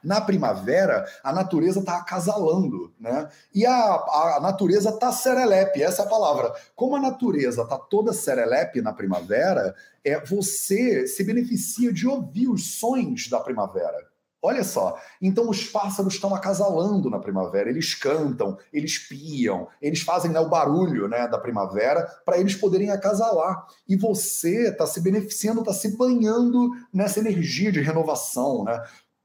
Na 0.01 0.21
primavera, 0.21 1.05
a 1.23 1.33
natureza 1.33 1.79
está 1.79 1.97
acasalando, 1.97 2.93
né? 2.97 3.27
E 3.53 3.65
a, 3.65 3.73
a 3.73 4.39
natureza 4.41 4.89
está 4.89 5.11
serelepe, 5.11 5.83
essa 5.83 6.03
é 6.03 6.05
a 6.05 6.09
palavra. 6.09 6.53
Como 6.73 6.95
a 6.95 7.01
natureza 7.01 7.63
está 7.63 7.77
toda 7.77 8.13
serelepe 8.13 8.81
na 8.81 8.93
primavera, 8.93 9.75
é, 10.03 10.19
você 10.23 11.05
se 11.05 11.23
beneficia 11.23 11.91
de 11.91 12.07
ouvir 12.07 12.47
os 12.47 12.79
sons 12.79 13.27
da 13.29 13.39
primavera. 13.41 14.12
Olha 14.45 14.61
só, 14.65 14.99
então 15.21 15.49
os 15.49 15.63
pássaros 15.63 16.15
estão 16.15 16.35
acasalando 16.35 17.09
na 17.09 17.17
primavera, 17.17 17.69
eles 17.69 17.95
cantam, 17.95 18.57
eles 18.73 18.97
piam, 18.97 19.69
eles 19.81 20.01
fazem 20.01 20.29
né, 20.31 20.39
o 20.41 20.49
barulho 20.49 21.07
né, 21.07 21.29
da 21.29 21.37
primavera 21.37 22.05
para 22.25 22.37
eles 22.37 22.53
poderem 22.53 22.91
acasalar. 22.91 23.65
E 23.87 23.95
você 23.95 24.67
está 24.67 24.85
se 24.85 24.99
beneficiando, 24.99 25.61
está 25.61 25.71
se 25.71 25.95
banhando 25.95 26.71
nessa 26.93 27.21
energia 27.21 27.71
de 27.71 27.79
renovação. 27.79 28.65
Né? 28.65 28.83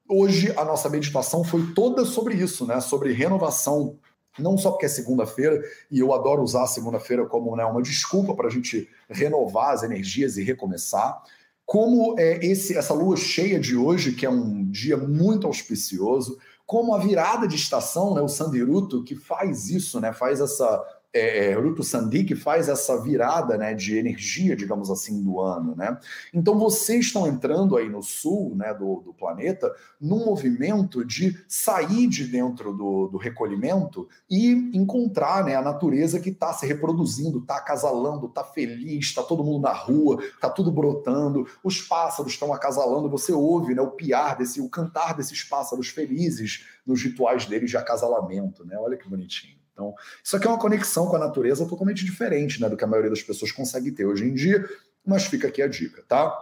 Hoje 0.09 0.53
a 0.57 0.65
nossa 0.65 0.89
meditação 0.89 1.43
foi 1.43 1.73
toda 1.75 2.05
sobre 2.05 2.37
isso, 2.37 2.65
né? 2.65 2.81
sobre 2.81 3.13
renovação. 3.13 3.99
Não 4.39 4.57
só 4.57 4.71
porque 4.71 4.87
é 4.87 4.89
segunda-feira, 4.89 5.61
e 5.91 5.99
eu 5.99 6.15
adoro 6.15 6.45
usar 6.45 6.63
a 6.63 6.69
segunda-feira 6.69 7.27
como 7.27 7.57
né, 7.57 7.65
uma 7.65 7.83
desculpa 7.83 8.37
para 8.37 8.47
a 8.47 8.51
gente 8.51 8.89
renovar 9.11 9.71
as 9.71 9.83
energias 9.83 10.37
e 10.37 10.45
recomeçar 10.45 11.21
como 11.69 12.19
é 12.19 12.43
esse, 12.47 12.79
essa 12.79 12.95
lua 12.95 13.15
cheia 13.15 13.61
de 13.61 13.77
hoje, 13.77 14.13
que 14.15 14.25
é 14.25 14.31
um 14.31 14.65
dia 14.71 14.97
muito 14.97 15.47
auspicioso, 15.47 16.39
como 16.65 16.95
a 16.95 16.99
virada 16.99 17.47
de 17.47 17.57
estação, 17.57 18.15
né, 18.15 18.23
o 18.23 18.29
Sandiruto, 18.29 19.05
que 19.05 19.15
faz 19.15 19.69
isso, 19.69 20.01
né, 20.01 20.15
faz 20.15 20.41
essa 20.41 20.83
é, 21.13 21.51
é, 21.51 21.55
Ruto 21.55 21.83
Sandi 21.83 22.25
que 22.25 22.35
faz 22.35 22.69
essa 22.69 23.01
virada 23.01 23.57
né, 23.57 23.75
de 23.75 23.97
energia, 23.97 24.55
digamos 24.55 24.91
assim, 24.91 25.23
do 25.23 25.41
ano. 25.41 25.75
Né? 25.75 25.99
Então 26.33 26.59
vocês 26.59 27.07
estão 27.07 27.27
entrando 27.27 27.77
aí 27.77 27.89
no 27.89 28.03
sul 28.03 28.55
né, 28.55 28.75
do, 28.75 29.01
do 29.01 29.15
planeta 29.15 29.73
num 30.01 30.25
movimento 30.27 31.05
de 31.05 31.43
sair 31.49 32.07
de 32.07 32.25
dentro 32.27 32.73
do, 32.73 33.09
do 33.09 33.17
recolhimento 33.17 34.09
e 34.31 34.71
encontrar 34.75 35.45
né, 35.45 35.55
a 35.55 35.63
natureza 35.63 36.21
que 36.21 36.31
está 36.31 36.53
se 36.53 36.67
reproduzindo, 36.67 37.39
está 37.39 37.57
acasalando, 37.57 38.27
está 38.27 38.45
feliz, 38.45 39.07
está 39.07 39.23
todo 39.23 39.45
mundo 39.45 39.63
na 39.63 39.73
rua, 39.73 40.23
está 40.23 40.51
tudo 40.51 40.71
brotando, 40.71 41.47
os 41.65 41.81
pássaros 41.81 42.33
estão 42.33 42.53
acasalando, 42.53 43.09
você 43.09 43.33
ouve 43.33 43.75
né, 43.75 43.81
o 43.81 43.93
piar 43.93 44.37
desse, 44.37 44.61
o 44.61 44.69
cantar 44.69 45.17
desses 45.17 45.43
pássaros 45.43 45.89
felizes 45.89 46.67
nos 46.87 47.03
rituais 47.03 47.47
deles 47.47 47.71
de 47.71 47.77
acasalamento. 47.77 48.65
Né? 48.65 48.77
Olha 48.79 48.97
que 48.97 49.09
bonitinho. 49.09 49.58
Então, 49.79 49.95
isso 50.25 50.37
aqui 50.37 50.45
é 50.45 50.51
uma 50.51 50.59
conexão 50.59 51.07
com 51.07 51.15
a 51.15 51.21
natureza 51.21 51.65
totalmente 51.65 52.05
diferente 52.05 52.61
né, 52.61 52.69
do 52.69 52.77
que 52.77 52.83
a 52.83 52.87
maioria 52.87 53.11
das 53.11 53.23
pessoas 53.23 53.53
consegue 53.53 53.93
ter 53.93 54.05
hoje 54.05 54.25
em 54.25 54.35
dia, 54.35 54.69
mas 55.07 55.27
fica 55.27 55.47
aqui 55.47 55.63
a 55.63 55.69
dica, 55.69 56.03
tá? 56.09 56.37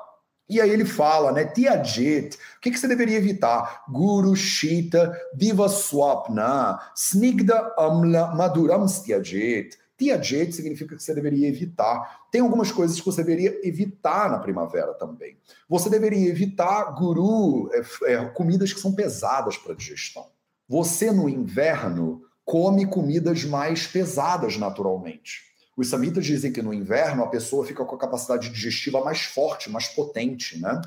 E 0.49 0.59
aí 0.59 0.71
ele 0.71 0.87
fala, 0.87 1.33
né, 1.33 1.45
Tiajet, 1.45 2.39
o 2.57 2.61
que, 2.63 2.71
que 2.71 2.79
você 2.79 2.89
deveria 2.89 3.19
evitar? 3.19 3.85
Guru, 3.91 4.35
Shita, 4.35 5.15
Diva 5.35 5.69
Swapna, 5.69 6.81
Snigda 6.97 7.75
Amla 7.77 8.35
Maduram 8.35 8.87
Tiajet. 8.87 9.77
Tiajet 9.99 10.55
significa 10.55 10.97
que 10.97 11.03
você 11.03 11.15
deveria 11.15 11.49
evitar. 11.49 12.27
Tem 12.31 12.41
algumas 12.41 12.71
coisas 12.73 12.99
que 12.99 13.05
você 13.05 13.23
deveria 13.23 13.61
evitar 13.67 14.31
na 14.31 14.39
primavera 14.39 14.95
também. 14.95 15.37
Você 15.69 15.91
deveria 15.91 16.29
evitar 16.31 16.95
guru, 16.95 17.69
é, 17.73 18.13
é, 18.13 18.25
comidas 18.27 18.73
que 18.73 18.81
são 18.81 18.95
pesadas 18.95 19.59
para 19.59 19.75
digestão. 19.75 20.27
Você 20.69 21.11
no 21.11 21.29
inverno 21.29 22.26
come 22.47 22.87
comidas 22.87 23.45
mais 23.45 23.89
pesadas 23.89 24.57
naturalmente. 24.57 25.43
Os 25.77 25.91
samitas 25.91 26.25
dizem 26.25 26.53
que 26.53 26.63
no 26.63 26.73
inverno 26.73 27.25
a 27.25 27.27
pessoa 27.27 27.67
fica 27.67 27.85
com 27.85 27.97
a 27.97 27.99
capacidade 27.99 28.49
digestiva 28.49 29.05
mais 29.05 29.23
forte, 29.23 29.69
mais 29.69 29.89
potente, 29.89 30.59
né? 30.59 30.81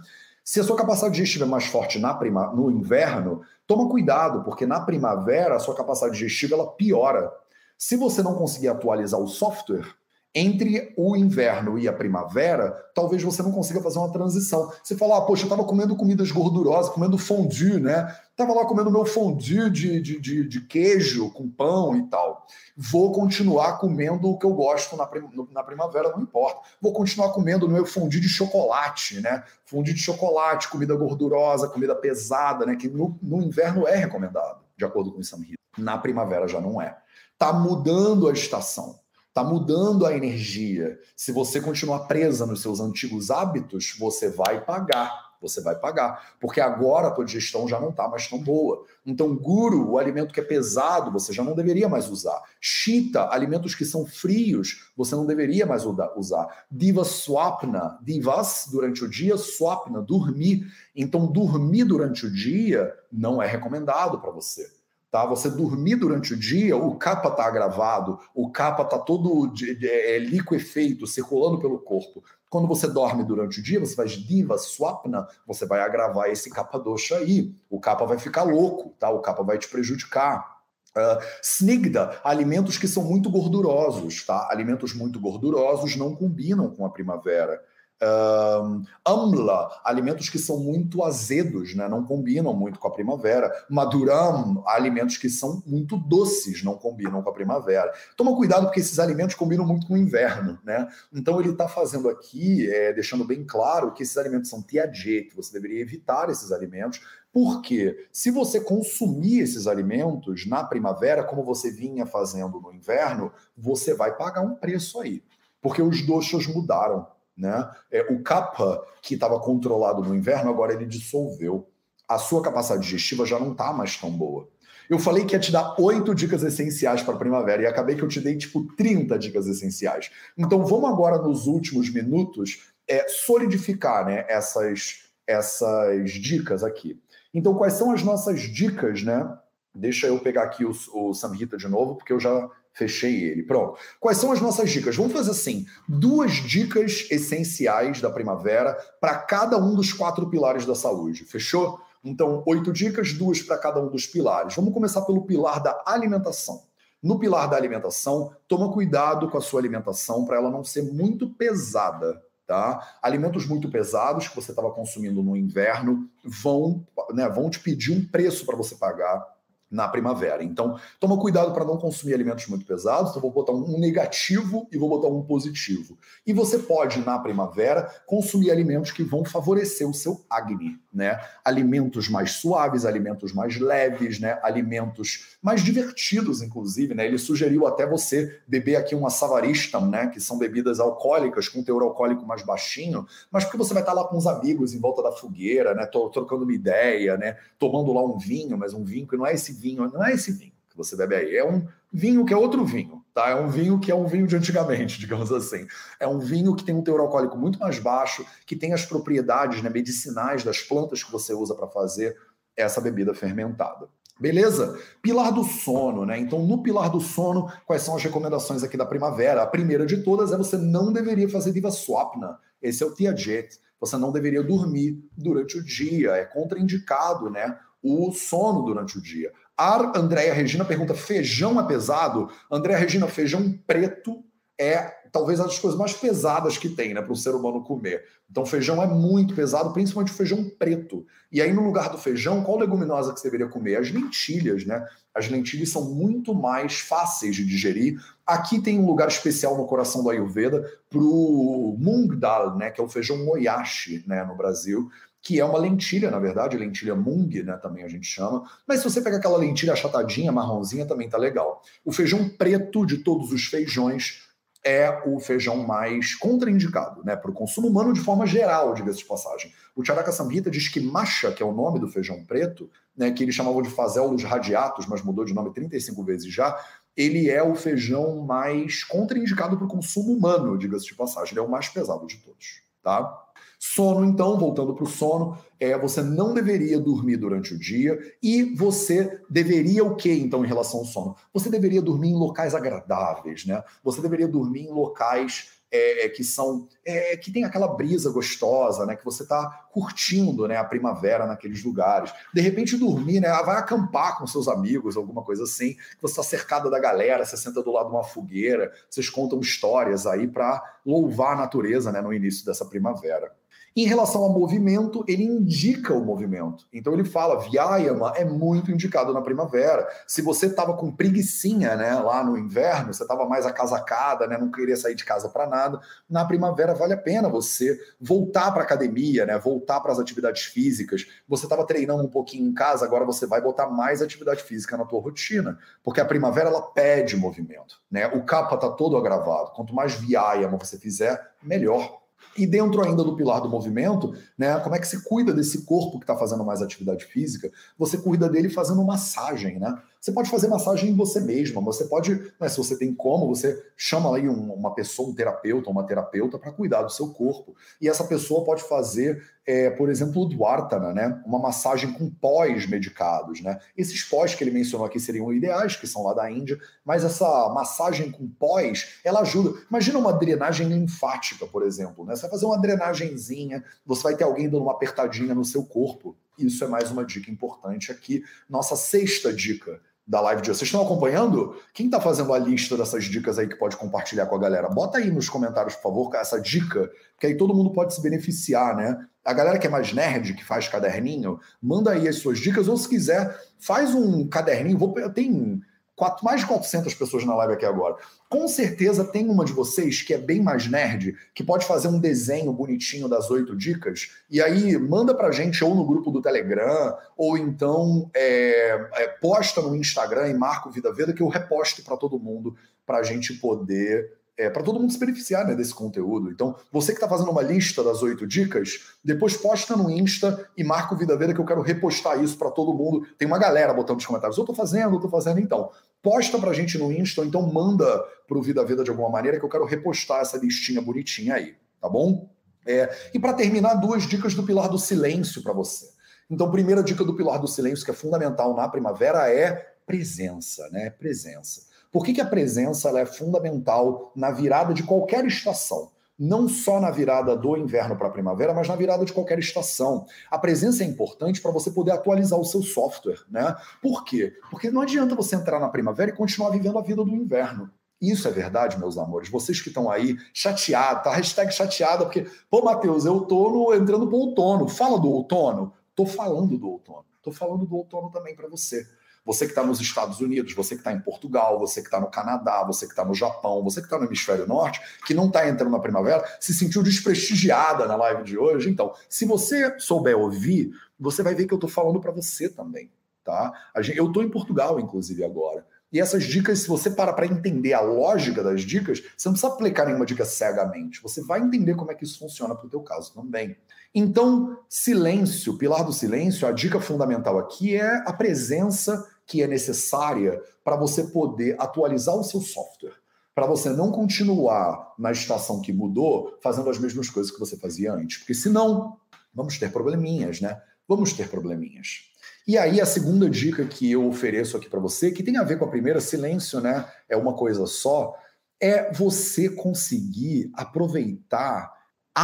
Se 0.44 0.60
a 0.60 0.64
sua 0.64 0.78
capacidade 0.78 1.14
digestiva 1.14 1.46
é 1.46 1.48
mais 1.48 1.66
forte 1.66 2.00
na 2.00 2.14
prima, 2.14 2.48
no 2.54 2.72
inverno, 2.72 3.42
toma 3.68 3.90
cuidado, 3.90 4.42
porque 4.44 4.66
na 4.66 4.80
primavera 4.80 5.58
a 5.58 5.60
sua 5.60 5.76
capacidade 5.76 6.14
digestiva 6.14 6.56
ela 6.56 6.72
piora. 6.72 7.32
Se 7.78 7.98
você 7.98 8.24
não 8.24 8.34
conseguir 8.36 8.70
atualizar 8.70 9.20
o 9.20 9.28
software, 9.28 9.86
entre 10.34 10.94
o 10.96 11.16
inverno 11.16 11.80
e 11.80 11.88
a 11.88 11.94
primavera, 11.94 12.72
talvez 12.94 13.24
você 13.24 13.42
não 13.42 13.52
consiga 13.52 13.82
fazer 13.82 13.98
uma 13.98 14.12
transição. 14.12 14.72
Você 14.84 14.96
fala, 14.96 15.18
ah, 15.18 15.22
poxa, 15.22 15.44
eu 15.44 15.48
estava 15.48 15.64
comendo 15.64 15.96
comidas 15.96 16.32
gordurosas, 16.32 16.94
comendo 16.94 17.18
fondue, 17.18 17.80
né? 17.80 18.16
Estava 18.30 18.54
lá 18.54 18.66
comendo 18.66 18.92
meu 18.92 19.06
fondue 19.06 19.70
de, 19.70 20.00
de, 20.00 20.20
de, 20.20 20.48
de, 20.48 20.62
queijo 20.62 21.32
com 21.32 21.50
pão 21.50 21.96
e 21.98 22.04
tal. 22.10 22.46
Vou 22.78 23.12
continuar 23.12 23.80
comendo 23.80 24.30
o 24.30 24.38
que 24.38 24.46
eu 24.46 24.54
gosto 24.54 24.96
na, 24.96 25.10
na 25.52 25.64
primavera, 25.64 26.12
não 26.12 26.22
importa. 26.22 26.62
Vou 26.80 26.94
continuar 26.94 27.32
comendo 27.32 27.68
meu 27.68 27.86
fondue 27.86 28.20
de 28.20 28.30
chocolate, 28.30 29.20
né? 29.22 29.44
Fondue 29.66 29.94
de 29.94 30.00
chocolate, 30.00 30.70
comida 30.70 30.96
gordurosa, 30.96 31.68
comida 31.68 31.96
pesada, 31.96 32.66
né? 32.68 32.76
Que 32.76 32.88
no, 32.88 33.18
no 33.22 33.42
inverno 33.42 33.88
é 33.88 33.96
recomendado, 33.96 34.60
de 34.78 34.86
acordo 34.86 35.12
com 35.12 35.20
o 35.20 35.24
Samhita. 35.24 35.58
Na 35.78 35.98
primavera 35.98 36.48
já 36.48 36.62
não 36.62 36.80
é. 36.80 36.96
Tá 37.38 37.52
mudando 37.52 38.30
a 38.30 38.32
estação. 38.32 39.00
Está 39.30 39.44
mudando 39.44 40.08
a 40.08 40.16
energia. 40.16 41.00
Se 41.16 41.32
você 41.32 41.62
continuar 41.62 42.00
presa 42.08 42.46
nos 42.48 42.62
seus 42.62 42.80
antigos 42.80 43.30
hábitos, 43.30 43.96
você 43.98 44.28
vai 44.28 44.60
pagar. 44.60 45.30
Você 45.40 45.62
vai 45.62 45.76
pagar. 45.76 46.34
Porque 46.40 46.60
agora 46.60 47.08
a 47.08 47.12
tua 47.12 47.24
digestão 47.24 47.68
já 47.68 47.80
não 47.80 47.90
está 47.90 48.08
mais 48.08 48.28
tão 48.28 48.40
boa. 48.40 48.84
Então, 49.06 49.36
guru, 49.36 49.92
o 49.92 49.98
alimento 50.00 50.34
que 50.34 50.40
é 50.40 50.44
pesado, 50.44 51.12
você 51.12 51.32
já 51.32 51.44
não 51.44 51.54
deveria 51.54 51.88
mais 51.88 52.10
usar. 52.10 52.42
Shita, 52.60 53.30
alimentos 53.32 53.76
que 53.76 53.86
são 53.86 54.06
frios, 54.06 54.92
você 54.98 55.16
não 55.16 55.28
deveria 55.28 55.66
mais 55.66 55.86
usar. 55.86 56.66
Diva 56.70 57.06
swapna, 57.06 58.00
divas 58.02 58.68
durante 58.72 59.06
o 59.06 59.10
dia, 59.10 59.38
swapna, 59.38 60.02
dormir. 60.02 60.66
Então, 60.96 61.28
dormir 61.28 61.84
durante 61.84 62.26
o 62.26 62.34
dia 62.34 62.94
não 63.12 63.42
é 63.42 63.48
recomendado 63.48 64.20
para 64.20 64.32
você. 64.32 64.79
Tá? 65.12 65.26
Você 65.26 65.50
dormir 65.50 65.96
durante 65.96 66.34
o 66.34 66.38
dia, 66.38 66.78
o 66.78 66.96
capa 66.96 67.30
está 67.30 67.46
agravado, 67.46 68.20
o 68.34 68.52
capa 68.52 68.84
está 68.84 69.00
todo 69.00 69.48
de, 69.48 69.74
de, 69.74 69.88
é, 69.88 70.20
liquefeito, 70.20 71.08
circulando 71.08 71.60
pelo 71.60 71.80
corpo. 71.80 72.24
Quando 72.48 72.68
você 72.68 72.88
dorme 72.88 73.24
durante 73.24 73.60
o 73.60 73.64
dia, 73.64 73.80
você 73.80 73.96
faz 73.96 74.12
diva, 74.12 74.58
swapna, 74.58 75.28
você 75.48 75.66
vai 75.66 75.82
agravar 75.82 76.30
esse 76.30 76.50
capa 76.50 76.78
doxa 76.78 77.18
aí. 77.18 77.56
O 77.70 77.80
capa 77.80 78.06
vai 78.06 78.20
ficar 78.20 78.44
louco, 78.44 78.96
tá? 79.00 79.10
O 79.10 79.20
capa 79.20 79.44
vai 79.44 79.58
te 79.58 79.68
prejudicar. 79.68 80.60
Uh, 80.90 81.22
snigda, 81.44 82.20
alimentos 82.24 82.78
que 82.78 82.88
são 82.88 83.04
muito 83.04 83.30
gordurosos, 83.30 84.26
tá? 84.26 84.48
Alimentos 84.52 84.94
muito 84.94 85.20
gordurosos 85.20 85.96
não 85.96 86.16
combinam 86.16 86.70
com 86.70 86.86
a 86.86 86.90
primavera. 86.90 87.62
Um, 88.02 88.86
amla, 89.04 89.82
alimentos 89.84 90.30
que 90.30 90.40
são 90.40 90.58
muito 90.58 91.04
azedos, 91.04 91.76
né? 91.76 91.88
não 91.90 92.06
combinam 92.06 92.54
muito 92.54 92.80
com 92.80 92.88
a 92.88 92.92
primavera. 92.92 93.52
Maduram, 93.70 94.64
alimentos 94.66 95.18
que 95.18 95.30
são 95.30 95.62
muito 95.66 95.98
doces, 95.98 96.64
não 96.64 96.76
combinam 96.78 97.22
com 97.22 97.30
a 97.30 97.34
primavera. 97.34 97.92
Toma 98.16 98.36
cuidado 98.36 98.66
porque 98.66 98.80
esses 98.80 99.00
alimentos 99.00 99.36
combinam 99.36 99.66
muito 99.66 99.86
com 99.86 99.96
o 99.96 99.98
inverno. 99.98 100.58
Né? 100.64 100.88
Então 101.14 101.40
ele 101.40 101.50
está 101.50 101.68
fazendo 101.68 102.08
aqui, 102.08 102.72
é, 102.72 102.94
deixando 102.94 103.26
bem 103.26 103.44
claro 103.44 103.94
que 103.94 104.04
esses 104.04 104.18
alimentos 104.18 104.50
são 104.50 104.62
tiadje, 104.62 105.24
que 105.24 105.36
você 105.36 105.52
deveria 105.52 105.82
evitar 105.82 106.30
esses 106.30 106.54
alimentos, 106.54 107.02
porque 107.32 108.08
se 108.12 108.32
você 108.32 108.60
consumir 108.62 109.42
esses 109.42 109.68
alimentos 109.68 110.48
na 110.48 110.64
primavera, 110.64 111.24
como 111.24 111.44
você 111.44 111.70
vinha 111.70 112.06
fazendo 112.06 112.60
no 112.60 112.74
inverno, 112.74 113.32
você 113.58 113.94
vai 113.94 114.16
pagar 114.16 114.42
um 114.42 114.56
preço 114.56 115.00
aí. 115.02 115.22
Porque 115.62 115.82
os 115.82 116.02
doxos 116.06 116.48
mudaram. 116.48 117.06
Né? 117.40 117.72
É, 117.90 118.02
o 118.12 118.22
capa 118.22 118.86
que 119.02 119.14
estava 119.14 119.40
controlado 119.40 120.04
no 120.04 120.14
inverno, 120.14 120.50
agora 120.50 120.74
ele 120.74 120.86
dissolveu. 120.86 121.70
A 122.06 122.18
sua 122.18 122.42
capacidade 122.42 122.84
digestiva 122.84 123.26
já 123.26 123.40
não 123.40 123.54
está 123.54 123.72
mais 123.72 123.96
tão 123.96 124.12
boa. 124.12 124.50
Eu 124.90 125.00
falei 125.00 125.24
que 125.24 125.36
ia 125.36 125.40
te 125.40 125.52
dar 125.52 125.80
oito 125.80 126.14
dicas 126.14 126.44
essenciais 126.44 127.02
para 127.02 127.14
a 127.14 127.18
primavera 127.18 127.62
e 127.62 127.68
acabei 127.68 127.96
que 127.96 128.02
eu 128.02 128.08
te 128.08 128.20
dei 128.20 128.36
tipo 128.36 128.64
30 128.76 129.18
dicas 129.18 129.48
essenciais. 129.48 130.10
Então 130.38 130.66
vamos 130.66 130.90
agora 130.90 131.20
nos 131.20 131.46
últimos 131.46 131.90
minutos 131.94 132.64
é, 132.88 133.08
solidificar 133.08 134.06
né, 134.06 134.26
essas, 134.28 135.04
essas 135.26 136.12
dicas 136.12 136.64
aqui. 136.64 137.00
Então 137.34 137.54
quais 137.54 137.74
são 137.74 137.92
as 137.92 138.04
nossas 138.04 138.42
dicas, 138.42 139.04
né? 139.04 139.38
Deixa 139.74 140.08
eu 140.08 140.20
pegar 140.20 140.44
aqui 140.44 140.66
o, 140.66 140.74
o 140.94 141.14
Samhita 141.14 141.56
de 141.56 141.68
novo, 141.68 141.96
porque 141.96 142.12
eu 142.12 142.20
já 142.20 142.50
Fechei 142.74 143.24
ele. 143.24 143.44
Pronto. 143.44 143.78
Quais 144.00 144.18
são 144.18 144.32
as 144.32 144.40
nossas 144.40 144.70
dicas? 144.70 144.96
Vamos 144.96 145.14
fazer 145.14 145.32
assim: 145.32 145.66
duas 145.88 146.34
dicas 146.34 147.08
essenciais 147.10 148.00
da 148.00 148.10
primavera 148.10 148.78
para 149.02 149.18
cada 149.18 149.58
um 149.58 149.76
dos 149.76 149.92
quatro 149.92 150.30
pilares 150.30 150.66
da 150.66 150.76
saúde. 150.76 151.26
Fechou? 151.26 151.80
Então, 152.04 152.44
oito 152.46 152.72
dicas, 152.72 153.14
duas 153.14 153.42
para 153.42 153.58
cada 153.58 153.82
um 153.82 153.90
dos 153.90 154.08
pilares. 154.08 154.56
Vamos 154.56 154.74
começar 154.74 155.02
pelo 155.02 155.26
pilar 155.26 155.62
da 155.62 155.84
alimentação. 155.86 156.64
No 157.02 157.20
pilar 157.20 157.50
da 157.50 157.58
alimentação, 157.58 158.34
toma 158.48 158.72
cuidado 158.72 159.30
com 159.30 159.38
a 159.38 159.42
sua 159.42 159.60
alimentação 159.60 160.26
para 160.26 160.38
ela 160.38 160.50
não 160.50 160.64
ser 160.64 160.84
muito 160.84 161.30
pesada. 161.30 162.22
Tá? 162.46 162.98
Alimentos 163.02 163.46
muito 163.46 163.70
pesados 163.70 164.28
que 164.28 164.36
você 164.36 164.52
estava 164.52 164.72
consumindo 164.72 165.22
no 165.22 165.38
inverno 165.38 166.10
vão, 166.26 166.84
né, 167.14 167.30
vão 167.30 167.48
te 167.48 167.60
pedir 167.60 167.92
um 167.92 168.04
preço 168.04 168.44
para 168.44 168.56
você 168.56 168.74
pagar 168.76 169.24
na 169.70 169.88
primavera. 169.88 170.44
Então, 170.44 170.80
toma 171.00 171.18
cuidado 171.18 171.54
para 171.54 171.66
não 171.66 171.78
consumir 171.78 172.14
alimentos 172.14 172.48
muito 172.48 172.66
pesados. 172.66 173.12
Então, 173.12 173.22
vou 173.22 173.32
botar 173.32 173.52
um 173.52 173.80
negativo 173.80 174.68
e 174.72 174.78
vou 174.78 174.90
botar 174.90 175.08
um 175.08 175.22
positivo. 175.22 175.98
E 176.26 176.34
você 176.34 176.58
pode, 176.60 177.00
na 177.06 177.20
primavera, 177.20 177.90
consumir 178.06 178.52
alimentos 178.52 178.92
que 178.92 179.04
vão 179.04 179.24
favorecer 179.24 179.88
o 179.88 179.94
seu 179.94 180.26
acne, 180.30 180.80
né? 180.94 181.20
Alimentos 181.46 182.10
mais 182.10 182.32
suaves, 182.34 182.86
alimentos 182.86 183.34
mais 183.34 183.60
leves, 183.60 184.20
né? 184.20 184.40
Alimentos 184.42 185.38
mais 185.42 185.64
divertidos, 185.64 186.42
inclusive, 186.42 186.96
né? 186.96 187.06
Ele 187.06 187.18
sugeriu 187.18 187.68
até 187.68 187.86
você 187.86 188.40
beber 188.48 188.76
aqui 188.76 188.96
uma 188.96 189.10
savarista, 189.10 189.80
né? 189.80 190.08
Que 190.08 190.20
são 190.20 190.38
bebidas 190.38 190.80
alcoólicas 190.80 191.48
com 191.48 191.64
teor 191.64 191.84
alcoólico 191.84 192.26
mais 192.26 192.44
baixinho, 192.44 193.06
mas 193.32 193.44
porque 193.44 193.58
você 193.58 193.74
vai 193.74 193.84
estar 193.84 193.94
lá 193.94 194.04
com 194.06 194.18
os 194.18 194.26
amigos 194.26 194.74
em 194.74 194.80
volta 194.80 195.04
da 195.04 195.12
fogueira, 195.12 195.74
né? 195.76 195.86
Trocando 195.86 196.44
uma 196.44 196.54
ideia, 196.54 197.18
né? 197.18 197.38
Tomando 197.58 197.94
lá 197.94 198.04
um 198.04 198.18
vinho, 198.18 198.58
mas 198.58 198.74
um 198.74 198.84
vinho 198.84 199.08
que 199.08 199.18
não 199.18 199.26
é 199.26 199.34
esse 199.34 199.59
vinho, 199.60 199.90
não 199.92 200.04
é 200.04 200.14
esse 200.14 200.32
vinho 200.32 200.54
que 200.70 200.78
você 200.78 200.96
bebe 200.96 201.16
aí, 201.16 201.36
é 201.36 201.46
um 201.46 201.68
vinho 201.92 202.26
que 202.26 202.34
é 202.34 202.38
outro 202.38 202.64
vinho, 202.64 203.04
tá? 203.14 203.30
É 203.30 203.36
um 203.36 203.50
vinho 203.50 203.80
que 203.80 203.92
é 203.92 203.96
um 203.96 204.06
vinho 204.06 204.28
de 204.28 204.36
antigamente, 204.36 205.00
digamos 205.02 205.32
assim. 205.32 205.68
É 206.00 206.08
um 206.08 206.20
vinho 206.20 206.56
que 206.56 206.64
tem 206.64 206.76
um 206.76 206.84
teor 206.84 207.00
alcoólico 207.00 207.38
muito 207.38 207.60
mais 207.60 207.80
baixo, 207.80 208.26
que 208.46 208.56
tem 208.56 208.74
as 208.74 208.86
propriedades 208.86 209.62
né, 209.62 209.70
medicinais 209.70 210.44
das 210.44 210.62
plantas 210.62 211.04
que 211.04 211.12
você 211.12 211.34
usa 211.34 211.56
para 211.56 211.68
fazer 211.68 212.16
essa 212.56 212.80
bebida 212.80 213.14
fermentada. 213.14 213.88
Beleza? 214.20 214.78
Pilar 215.02 215.32
do 215.32 215.46
sono, 215.46 216.06
né? 216.06 216.20
Então, 216.20 216.46
no 216.46 216.62
pilar 216.62 216.90
do 216.90 217.00
sono, 217.00 217.50
quais 217.66 217.82
são 217.84 217.96
as 217.96 218.04
recomendações 218.04 218.64
aqui 218.64 218.76
da 218.76 218.86
primavera? 218.86 219.42
A 219.42 219.48
primeira 219.48 219.86
de 219.86 220.04
todas 220.04 220.34
é 220.34 220.38
você 220.38 220.58
não 220.58 220.92
deveria 220.92 221.30
fazer 221.30 221.54
diva 221.54 221.72
swapna. 221.72 222.38
Esse 222.62 222.84
é 222.84 222.86
o 222.86 222.94
Tiajet. 222.94 223.58
Você 223.80 223.96
não 223.96 224.12
deveria 224.12 224.44
dormir 224.44 225.02
durante 225.18 225.58
o 225.58 225.64
dia. 225.64 226.12
É 226.12 226.26
contraindicado, 226.26 227.30
né? 227.30 227.58
O 227.82 228.12
sono 228.12 228.64
durante 228.64 228.98
o 228.98 229.02
dia. 229.02 229.32
A 229.60 230.00
Andréia 230.00 230.34
Regina 230.34 230.64
pergunta: 230.64 230.94
feijão 230.94 231.60
é 231.60 231.68
pesado? 231.68 232.30
Andréia 232.50 232.80
Regina, 232.80 233.10
feijão 233.10 233.52
preto 233.68 234.24
é 234.58 235.00
talvez 235.12 235.38
as 235.42 235.60
coisas 235.60 235.78
mais 235.78 235.92
pesadas 235.92 236.58
que 236.58 236.70
tem, 236.70 236.94
né, 236.94 237.02
para 237.02 237.12
o 237.12 237.16
ser 237.16 237.32
humano 237.32 237.62
comer. 237.62 238.06
Então, 238.30 238.46
feijão 238.46 238.82
é 238.82 238.88
muito 238.88 239.34
pesado, 239.34 239.74
principalmente 239.74 240.14
o 240.14 240.16
feijão 240.16 240.50
preto. 240.58 241.06
E 241.30 241.42
aí, 241.42 241.52
no 241.52 241.64
lugar 241.64 241.90
do 241.90 241.98
feijão, 241.98 242.44
qual 242.44 242.58
leguminosa 242.58 243.12
que 243.12 243.20
você 243.20 243.30
deveria 243.30 243.52
comer? 243.52 243.76
As 243.76 243.92
lentilhas, 243.92 244.66
né? 244.66 244.86
As 245.14 245.28
lentilhas 245.28 245.70
são 245.70 245.94
muito 245.94 246.34
mais 246.34 246.80
fáceis 246.80 247.36
de 247.36 247.44
digerir. 247.44 248.00
Aqui 248.26 248.62
tem 248.62 248.80
um 248.80 248.86
lugar 248.86 249.10
especial 249.10 249.58
no 249.58 249.66
coração 249.66 250.04
do 250.04 250.10
Ayurveda 250.10 250.64
para 250.90 251.00
o 251.00 251.76
mung 251.78 252.16
dal, 252.16 252.56
né, 252.56 252.70
que 252.70 252.80
é 252.80 252.84
o 252.84 252.88
feijão 252.88 253.26
moyashi, 253.26 254.06
né, 254.08 254.24
no 254.24 254.36
Brasil 254.36 254.90
que 255.22 255.40
é 255.40 255.46
uma 255.46 255.60
lentilha, 255.60 256.10
na 256.10 256.20
verdade, 256.20 256.58
lentilha 256.58 256.96
mung, 256.96 257.30
né, 257.44 257.58
também 257.58 257.84
a 257.84 257.88
gente 257.88 258.08
chama. 258.08 258.44
Mas 258.68 258.80
se 258.80 258.90
você 258.90 259.02
pega 259.02 259.18
aquela 259.18 259.38
lentilha 259.38 259.74
achatadinha, 259.74 260.32
marronzinha, 260.32 260.86
também 260.86 261.10
tá 261.10 261.18
legal. 261.18 261.62
O 261.84 261.92
feijão 261.92 262.30
preto 262.30 262.86
de 262.86 263.00
todos 263.00 263.32
os 263.32 263.46
feijões 263.46 264.28
é 264.64 265.02
o 265.06 265.20
feijão 265.20 265.58
mais 265.58 266.16
contraindicado, 266.16 267.04
né, 267.04 267.16
para 267.16 267.32
o 267.32 267.34
consumo 267.34 267.68
humano 267.68 267.94
de 267.94 268.02
forma 268.02 268.26
geral, 268.26 268.74
diga-se 268.74 269.00
de 269.00 269.06
passagem. 269.06 269.54
O 269.76 269.84
Charaka 269.84 270.12
Samhita 270.12 270.52
diz 270.52 270.68
que 270.68 270.80
macha, 270.82 271.32
que 271.32 271.42
é 271.42 271.46
o 271.46 271.54
nome 271.54 271.80
do 271.80 271.88
feijão 271.88 272.24
preto, 272.26 272.70
né, 272.96 273.12
que 273.12 273.24
eles 273.24 273.36
chamavam 273.36 273.62
de 273.62 273.70
fazelos 273.70 274.24
radiatos, 274.24 274.86
mas 274.86 275.02
mudou 275.02 275.24
de 275.24 275.34
nome 275.34 275.54
35 275.54 276.04
vezes 276.04 276.34
já, 276.34 276.58
ele 276.96 277.30
é 277.30 277.42
o 277.42 277.56
feijão 277.56 278.18
mais 278.26 278.84
contraindicado 278.84 279.56
para 279.56 279.66
o 279.66 279.70
consumo 279.70 280.12
humano, 280.12 280.58
diga-se 280.58 280.88
de 280.88 280.96
passagem. 280.96 281.32
Ele 281.32 281.40
é 281.40 281.44
o 281.44 281.50
mais 281.50 281.70
pesado 281.70 282.06
de 282.06 282.18
todos, 282.18 282.62
tá? 282.84 283.29
Sono, 283.62 284.06
então, 284.06 284.40
voltando 284.40 284.74
para 284.74 284.86
o 284.86 284.88
sono, 284.88 285.38
é 285.60 285.78
você 285.78 286.02
não 286.02 286.34
deveria 286.34 286.80
dormir 286.80 287.18
durante 287.18 287.54
o 287.54 287.60
dia 287.60 288.00
e 288.24 288.56
você 288.56 289.20
deveria 289.30 289.84
o 289.84 289.98
que 289.98 290.14
então 290.14 290.46
em 290.46 290.48
relação 290.48 290.80
ao 290.80 290.86
sono? 290.86 291.16
Você 291.34 291.50
deveria 291.50 291.82
dormir 291.82 292.12
em 292.12 292.16
locais 292.16 292.56
agradáveis, 292.56 293.46
né? 293.46 293.62
Você 293.84 294.02
deveria 294.02 294.30
dormir 294.30 294.62
em 294.62 294.72
locais 294.72 295.60
é, 295.72 296.06
é, 296.06 296.10
que 296.10 296.24
são 296.24 296.68
é, 296.86 297.16
que 297.18 297.32
tem 297.32 297.44
aquela 297.44 297.68
brisa 297.68 298.10
gostosa, 298.12 298.86
né? 298.86 298.96
Que 298.96 299.04
você 299.06 299.24
está 299.24 299.68
curtindo, 299.72 300.48
né? 300.48 300.56
A 300.56 300.64
primavera 300.64 301.28
naqueles 301.28 301.62
lugares. 301.62 302.14
De 302.34 302.42
repente 302.42 302.78
dormir, 302.78 303.20
né? 303.20 303.28
Ah, 303.28 303.44
vai 303.44 303.58
acampar 303.58 304.18
com 304.18 304.26
seus 304.26 304.48
amigos, 304.48 304.96
alguma 304.96 305.22
coisa 305.22 305.44
assim. 305.44 305.76
Você 306.02 306.14
está 306.14 306.24
cercada 306.24 306.70
da 306.70 306.80
galera, 306.80 307.26
você 307.26 307.36
senta 307.36 307.62
do 307.62 307.72
lado 307.72 307.90
de 307.90 307.96
uma 307.96 308.04
fogueira, 308.06 308.72
vocês 308.90 309.10
contam 309.10 309.40
histórias 309.42 310.08
aí 310.08 310.28
para 310.28 310.64
louvar 310.86 311.34
a 311.34 311.42
natureza, 311.42 311.92
né? 311.92 312.02
No 312.02 312.14
início 312.14 312.46
dessa 312.46 312.66
primavera. 312.66 313.32
Em 313.80 313.86
relação 313.86 314.24
ao 314.24 314.34
movimento, 314.34 315.06
ele 315.08 315.24
indica 315.24 315.94
o 315.94 316.04
movimento. 316.04 316.66
Então 316.74 316.92
ele 316.92 317.06
fala, 317.06 317.40
Vyayama 317.40 318.12
é 318.18 318.26
muito 318.26 318.70
indicado 318.70 319.14
na 319.14 319.22
primavera. 319.22 319.88
Se 320.06 320.22
você 320.22 320.48
estava 320.48 320.74
com 320.74 320.92
preguiçinha, 320.92 321.78
né, 321.78 321.94
lá 321.94 322.22
no 322.22 322.38
inverno, 322.38 322.94
você 322.94 323.04
estava 323.04 323.26
mais 323.26 323.46
acasacada, 323.46 324.28
né, 324.28 324.38
não 324.38 324.52
queria 324.52 324.76
sair 324.76 324.96
de 324.96 325.06
casa 325.06 325.30
para 325.30 325.48
nada, 325.48 325.80
na 326.10 326.26
primavera 326.26 326.74
vale 326.74 326.92
a 326.92 326.98
pena 326.98 327.30
você 327.30 327.80
voltar 328.02 328.52
para 328.52 328.64
academia, 328.64 329.26
né, 329.26 329.40
voltar 329.40 329.80
para 329.80 329.94
as 329.94 330.00
atividades 330.00 330.44
físicas. 330.44 331.08
Você 331.26 331.46
estava 331.46 331.66
treinando 331.66 332.04
um 332.04 332.10
pouquinho 332.10 332.50
em 332.50 332.54
casa, 332.54 332.84
agora 332.84 333.06
você 333.06 333.26
vai 333.26 333.40
botar 333.40 333.68
mais 333.68 334.02
atividade 334.02 334.44
física 334.44 334.76
na 334.76 334.84
tua 334.84 335.00
rotina, 335.00 335.58
porque 335.82 336.02
a 336.02 336.06
primavera 336.06 336.50
ela 336.50 336.62
pede 336.62 337.16
movimento, 337.16 337.80
né? 337.90 338.08
O 338.08 338.24
capa 338.24 338.56
está 338.56 338.70
todo 338.72 338.98
agravado. 338.98 339.52
Quanto 339.52 339.74
mais 339.74 339.94
Vyayama 339.94 340.58
você 340.58 340.78
fizer, 340.78 341.32
melhor 341.42 341.99
e 342.38 342.48
dentro 342.48 342.82
ainda 342.82 343.04
do 343.04 343.16
pilar 343.16 343.42
do 343.42 343.50
movimento, 343.50 344.14
né, 344.38 344.60
como 344.60 344.76
é 344.76 344.80
que 344.80 344.88
você 344.88 345.00
cuida 345.02 345.34
desse 345.34 345.64
corpo 345.64 345.98
que 346.00 346.04
está 346.04 346.16
fazendo 346.16 346.44
mais 346.46 346.62
atividade 346.62 347.06
física? 347.06 347.52
Você 347.78 347.98
cuida 347.98 348.30
dele 348.30 348.50
fazendo 348.50 348.84
massagem, 348.84 349.60
né? 349.60 349.78
Você 350.02 350.14
pode 350.14 350.30
fazer 350.30 350.48
massagem 350.48 350.92
em 350.92 350.96
você 350.96 351.20
mesma, 351.20 351.60
você 351.60 351.84
pode, 351.84 352.16
né, 352.40 352.48
se 352.48 352.56
você 352.56 352.78
tem 352.78 352.96
como, 352.96 353.28
você 353.28 353.62
chama 353.76 354.16
aí 354.16 354.30
um, 354.30 354.54
uma 354.54 354.74
pessoa, 354.74 355.10
um 355.10 355.14
terapeuta, 355.14 355.70
uma 355.70 355.86
terapeuta 355.86 356.40
para 356.40 356.54
cuidar 356.54 356.84
do 356.84 356.92
seu 356.92 357.10
corpo. 357.10 357.54
E 357.82 357.90
essa 357.90 358.06
pessoa 358.06 358.46
pode 358.46 358.64
fazer, 358.64 359.22
é, 359.46 359.70
por 359.70 359.90
exemplo, 359.90 360.22
o 360.22 360.30
Dwartana, 360.30 360.94
né? 360.94 361.22
Uma 361.26 361.38
massagem 361.38 361.92
com 361.92 362.10
pós 362.10 362.66
medicados, 362.66 363.42
né? 363.42 363.60
Esses 363.78 364.02
pós 364.02 364.34
que 364.34 364.42
ele 364.42 364.52
mencionou 364.52 364.88
aqui 364.88 365.02
seriam 365.02 365.34
ideais, 365.34 365.76
que 365.76 365.86
são 365.86 366.04
lá 366.04 366.14
da 366.14 366.32
Índia, 366.32 366.58
mas 366.86 367.04
essa 367.04 367.50
massagem 367.50 368.10
com 368.10 368.26
pós, 368.26 369.00
ela 369.04 369.20
ajuda. 369.20 369.60
Imagina 369.70 370.00
uma 370.00 370.14
drenagem 370.14 370.70
linfática, 370.70 371.46
por 371.46 371.62
exemplo, 371.62 372.06
né? 372.06 372.16
Você 372.16 372.22
vai 372.22 372.32
fazer 372.32 372.46
uma 372.46 372.58
drenagenzinha, 372.58 373.66
você 373.86 374.04
vai 374.04 374.16
ter 374.16 374.24
alguém 374.24 374.48
dando 374.50 374.64
uma 374.64 374.72
apertadinha 374.72 375.36
no 375.36 375.44
seu 375.44 375.66
corpo. 375.66 376.16
Isso 376.38 376.64
é 376.64 376.68
mais 376.70 376.90
uma 376.90 377.04
dica 377.04 377.30
importante 377.30 377.92
aqui. 377.92 378.24
Nossa 378.50 378.78
sexta 378.78 379.34
dica 379.34 379.82
da 380.10 380.20
live 380.22 380.42
de 380.42 380.50
hoje. 380.50 380.58
Vocês 380.58 380.68
estão 380.70 380.82
acompanhando? 380.82 381.56
Quem 381.72 381.86
está 381.86 382.02
fazendo 382.02 382.34
a 382.34 382.40
lista 382.40 382.76
dessas 382.76 383.06
dicas 383.06 383.38
aí 383.38 383.48
que 383.48 383.56
pode 383.56 383.78
compartilhar 383.78 384.26
com 384.26 384.36
a 384.36 384.40
galera? 384.40 384.68
Bota 384.68 384.98
aí 384.98 385.12
nos 385.12 385.30
comentários, 385.30 385.76
por 385.76 385.84
favor, 385.84 386.16
essa 386.16 386.42
dica, 386.42 386.90
que 387.20 387.28
aí 387.28 387.38
todo 387.38 387.54
mundo 387.54 387.70
pode 387.70 387.94
se 387.94 388.02
beneficiar, 388.02 388.76
né? 388.76 388.98
A 389.24 389.34
galera 389.34 389.60
que 389.60 389.68
é 389.68 389.70
mais 389.70 389.94
nerd, 389.94 390.34
que 390.34 390.44
faz 390.44 390.68
caderninho, 390.68 391.40
manda 391.62 391.92
aí 391.92 392.08
as 392.08 392.16
suas 392.16 392.40
dicas, 392.40 392.68
ou 392.68 392.76
se 392.76 392.90
quiser, 392.90 393.40
faz 393.60 393.94
um 393.94 394.28
caderninho. 394.28 394.80
Vou, 394.80 394.92
tem 395.12 395.62
quatro, 396.00 396.24
mais 396.24 396.40
de 396.40 396.48
400 396.48 396.94
pessoas 396.94 397.26
na 397.26 397.36
live 397.36 397.54
aqui 397.54 397.66
agora. 397.66 397.98
Com 398.30 398.48
certeza 398.48 399.04
tem 399.04 399.30
uma 399.30 399.44
de 399.44 399.52
vocês 399.52 400.02
que 400.02 400.14
é 400.14 400.18
bem 400.18 400.42
mais 400.42 400.66
nerd, 400.66 401.18
que 401.36 401.44
pode 401.44 401.66
fazer 401.66 401.90
um 401.90 402.00
desenho 402.00 402.54
bonitinho 402.54 403.10
das 403.10 403.30
oito 403.30 403.54
dicas, 403.54 404.12
e 404.32 404.42
aí 404.42 404.78
manda 404.78 405.14
pra 405.14 405.32
gente 405.32 405.62
ou 405.62 405.76
no 405.76 405.86
grupo 405.86 406.10
do 406.10 406.22
Telegram, 406.22 406.96
ou 407.18 407.38
então 407.38 408.10
é, 408.16 408.90
é, 408.94 409.08
posta 409.10 409.62
no 409.62 409.76
Instagram 409.76 410.30
e 410.30 410.34
marca 410.34 410.70
o 410.70 410.72
Vida 410.72 410.94
Veda, 410.94 411.12
que 411.12 411.22
eu 411.22 411.28
reposto 411.28 411.84
para 411.84 411.98
todo 411.98 412.18
mundo, 412.18 412.56
para 412.86 413.00
a 413.00 413.04
gente 413.04 413.34
poder 413.34 414.19
é, 414.40 414.50
para 414.50 414.64
todo 414.64 414.80
mundo 414.80 414.94
se 414.94 414.98
beneficiar 414.98 415.46
né, 415.46 415.54
desse 415.54 415.76
conteúdo. 415.76 416.32
Então, 416.32 416.56
você 416.72 416.94
que 416.94 416.98
está 416.98 417.10
fazendo 417.10 417.30
uma 417.30 417.42
lista 417.42 417.84
das 417.84 418.02
oito 418.02 418.26
dicas, 418.26 418.86
depois 419.04 419.36
posta 419.36 419.76
no 419.76 419.92
Insta 419.92 420.50
e 420.56 420.64
marca 420.64 420.96
o 420.96 420.98
Vida 420.98 421.18
Veda 421.18 421.34
que 421.34 421.42
eu 421.42 421.46
quero 421.46 421.62
repostar 421.62 422.24
isso 422.24 422.38
para 422.38 422.50
todo 422.50 422.74
mundo. 422.74 423.06
Tem 423.18 423.28
uma 423.28 423.38
galera 423.38 423.74
botando 423.74 423.98
nos 423.98 424.06
comentários, 424.06 424.38
eu 424.38 424.44
estou 424.44 424.56
fazendo, 424.56 424.92
eu 424.92 424.96
estou 424.96 425.12
fazendo. 425.12 425.42
Então, 425.42 425.70
posta 426.02 426.40
para 426.40 426.52
a 426.52 426.54
gente 426.54 426.78
no 426.78 426.90
Insta, 426.90 427.20
ou 427.20 427.28
então 427.28 427.42
manda 427.52 427.86
para 428.26 428.38
o 428.38 428.42
Vida 428.42 428.64
Veda 428.64 428.82
de 428.82 428.90
alguma 428.90 429.10
maneira 429.10 429.38
que 429.38 429.44
eu 429.44 429.50
quero 429.50 429.66
repostar 429.66 430.22
essa 430.22 430.38
listinha 430.38 430.82
bonitinha 430.82 431.34
aí, 431.34 431.56
tá 431.82 431.90
bom? 431.90 432.30
É, 432.66 432.90
e 433.14 433.20
para 433.20 433.34
terminar, 433.34 433.76
duas 433.76 434.04
dicas 434.04 434.34
do 434.34 434.44
pilar 434.44 434.70
do 434.70 434.80
silêncio 434.80 435.44
para 435.44 435.52
você. 435.52 435.90
Então, 436.32 436.50
primeira 436.50 436.82
dica 436.82 437.04
do 437.04 437.14
pilar 437.14 437.40
do 437.40 437.48
silêncio, 437.48 437.84
que 437.84 437.92
é 437.92 437.94
fundamental 437.94 438.56
na 438.56 438.70
primavera, 438.70 439.30
é 439.30 439.74
presença, 439.86 440.70
né? 440.70 440.92
Presença. 440.92 441.68
Por 441.92 442.06
que, 442.06 442.14
que 442.14 442.22
a 442.22 442.26
presença 442.26 442.90
é 443.00 443.06
fundamental 443.06 444.12
na 444.16 444.32
virada 444.32 444.74
de 444.74 444.84
qualquer 444.84 445.26
estação? 445.26 445.92
não 446.20 446.50
só 446.50 446.82
na 446.82 446.92
virada 446.92 447.34
do 447.34 447.56
inverno 447.56 447.96
para 447.96 448.08
a 448.08 448.12
primavera, 448.12 448.54
mas 448.54 448.68
na 448.68 448.76
virada 448.76 449.06
de 449.06 449.14
qualquer 449.14 449.40
estação. 449.40 450.06
A 450.30 450.38
presença 450.38 450.84
é 450.84 450.86
importante 450.86 451.42
para 451.42 451.50
você 451.50 451.72
poder 451.72 451.92
atualizar 451.92 452.38
o 452.38 452.44
seu 452.44 452.62
software, 452.62 453.22
né? 453.32 453.56
Por 453.82 454.04
quê? 454.04 454.34
Porque 454.52 454.70
não 454.70 454.82
adianta 454.82 455.16
você 455.16 455.38
entrar 455.38 455.62
na 455.62 455.70
primavera 455.70 456.12
e 456.12 456.14
continuar 456.14 456.50
vivendo 456.50 456.78
a 456.78 456.82
vida 456.82 457.06
do 457.06 457.16
inverno. 457.16 457.72
Isso 458.02 458.28
é 458.28 458.32
verdade, 458.32 458.78
meus 458.78 458.98
amores. 458.98 459.30
Vocês 459.30 459.62
que 459.62 459.70
estão 459.70 459.90
aí 459.90 460.18
chateados, 460.34 461.04
tá? 461.04 461.14
Hashtag 461.14 461.54
chateada, 461.54 462.04
porque, 462.04 462.28
pô, 462.50 462.62
Matheus, 462.64 463.06
eu 463.06 463.22
tô 463.22 463.74
entrando 463.74 464.08
para 464.08 464.16
o 464.16 464.20
outono. 464.20 464.68
Fala 464.68 465.00
do 465.00 465.10
outono. 465.10 465.74
Tô 465.96 466.06
falando 466.06 466.58
do 466.58 466.70
outono. 466.70 467.06
Tô 467.22 467.32
falando 467.32 467.66
do 467.66 467.76
outono 467.76 468.10
também 468.10 468.36
para 468.36 468.48
você. 468.48 468.86
Você 469.30 469.46
que 469.46 469.52
está 469.52 469.64
nos 469.64 469.80
Estados 469.80 470.22
Unidos, 470.22 470.56
você 470.56 470.74
que 470.74 470.82
está 470.82 470.92
em 470.92 471.00
Portugal, 471.00 471.60
você 471.60 471.82
que 471.82 471.88
está 471.88 472.00
no 472.00 472.10
Canadá, 472.10 472.64
você 472.64 472.88
que 472.88 472.94
está 472.94 473.06
no 473.06 473.14
Japão, 473.14 473.64
você 473.64 473.80
que 473.80 473.86
está 473.86 474.00
no 474.00 474.06
Hemisfério 474.06 474.48
Norte, 474.48 474.82
que 475.06 475.14
não 475.14 475.28
está 475.28 475.48
entrando 475.48 475.70
na 475.70 475.78
primavera, 475.78 476.28
se 476.40 476.52
sentiu 476.52 476.82
desprestigiada 476.82 477.86
na 477.86 477.96
live 477.96 478.24
de 478.24 478.40
hoje. 478.40 478.72
Então, 478.72 478.92
se 479.08 479.26
você 479.26 479.80
souber 479.80 480.18
ouvir, 480.18 480.72
você 481.00 481.22
vai 481.22 481.36
ver 481.36 481.46
que 481.46 481.54
eu 481.54 481.58
estou 481.58 481.70
falando 481.70 482.02
para 482.02 482.12
você 482.12 482.50
também. 482.50 482.90
Tá? 483.24 483.54
Eu 483.94 484.08
estou 484.08 484.24
em 484.24 484.30
Portugal, 484.32 484.80
inclusive, 484.80 485.24
agora. 485.24 485.64
E 485.94 486.00
essas 486.00 486.24
dicas, 486.24 486.62
se 486.62 486.68
você 486.68 486.90
para 486.90 487.14
para 487.14 487.28
entender 487.28 487.74
a 487.74 487.82
lógica 487.82 488.44
das 488.44 488.62
dicas, 488.62 489.00
você 489.16 489.28
não 489.28 489.34
precisa 489.34 489.54
aplicar 489.54 489.86
nenhuma 489.86 490.08
dica 490.08 490.26
cegamente. 490.26 491.04
Você 491.04 491.24
vai 491.24 491.40
entender 491.40 491.76
como 491.76 491.92
é 491.92 491.94
que 491.94 492.04
isso 492.04 492.18
funciona 492.18 492.56
para 492.56 492.66
o 492.66 492.70
teu 492.70 492.82
caso 492.82 493.14
também. 493.14 493.56
Então, 493.94 494.58
silêncio, 494.68 495.56
pilar 495.56 495.84
do 495.84 495.94
silêncio, 495.94 496.48
a 496.48 496.52
dica 496.52 496.82
fundamental 496.82 497.38
aqui 497.38 497.76
é 497.76 498.04
a 498.08 498.14
presença 498.14 499.08
que 499.30 499.44
é 499.44 499.48
necessária 499.48 500.42
para 500.64 500.76
você 500.76 501.04
poder 501.04 501.56
atualizar 501.62 502.16
o 502.16 502.24
seu 502.24 502.42
software. 502.42 502.96
Para 503.36 503.46
você 503.46 503.70
não 503.70 503.92
continuar 503.92 504.96
na 504.98 505.12
estação 505.12 505.62
que 505.62 505.72
mudou 505.72 506.38
fazendo 506.42 506.70
as 506.70 506.80
mesmas 506.80 507.10
coisas 507.10 507.32
que 507.32 507.40
você 507.40 507.56
fazia 507.56 507.94
antes. 507.94 508.18
Porque 508.18 508.34
senão, 508.34 508.98
vamos 509.34 509.60
ter 509.60 509.72
probleminhas, 509.72 510.42
né? 510.42 510.60
Vamos 510.88 511.14
ter 511.14 511.30
probleminhas. 511.30 512.10
E 512.48 512.58
aí, 512.58 512.82
a 512.82 512.86
segunda 512.86 513.30
dica 513.30 513.64
que 513.66 513.92
eu 513.92 514.08
ofereço 514.08 514.58
aqui 514.58 514.68
para 514.68 514.80
você, 514.80 515.12
que 515.12 515.22
tem 515.22 515.38
a 515.38 515.44
ver 515.44 515.60
com 515.60 515.66
a 515.66 515.70
primeira, 515.70 516.02
silêncio, 516.02 516.60
né? 516.60 516.90
É 517.08 517.16
uma 517.16 517.36
coisa 517.36 517.68
só, 517.68 518.16
é 518.60 518.92
você 518.92 519.48
conseguir 519.48 520.50
aproveitar 520.56 521.72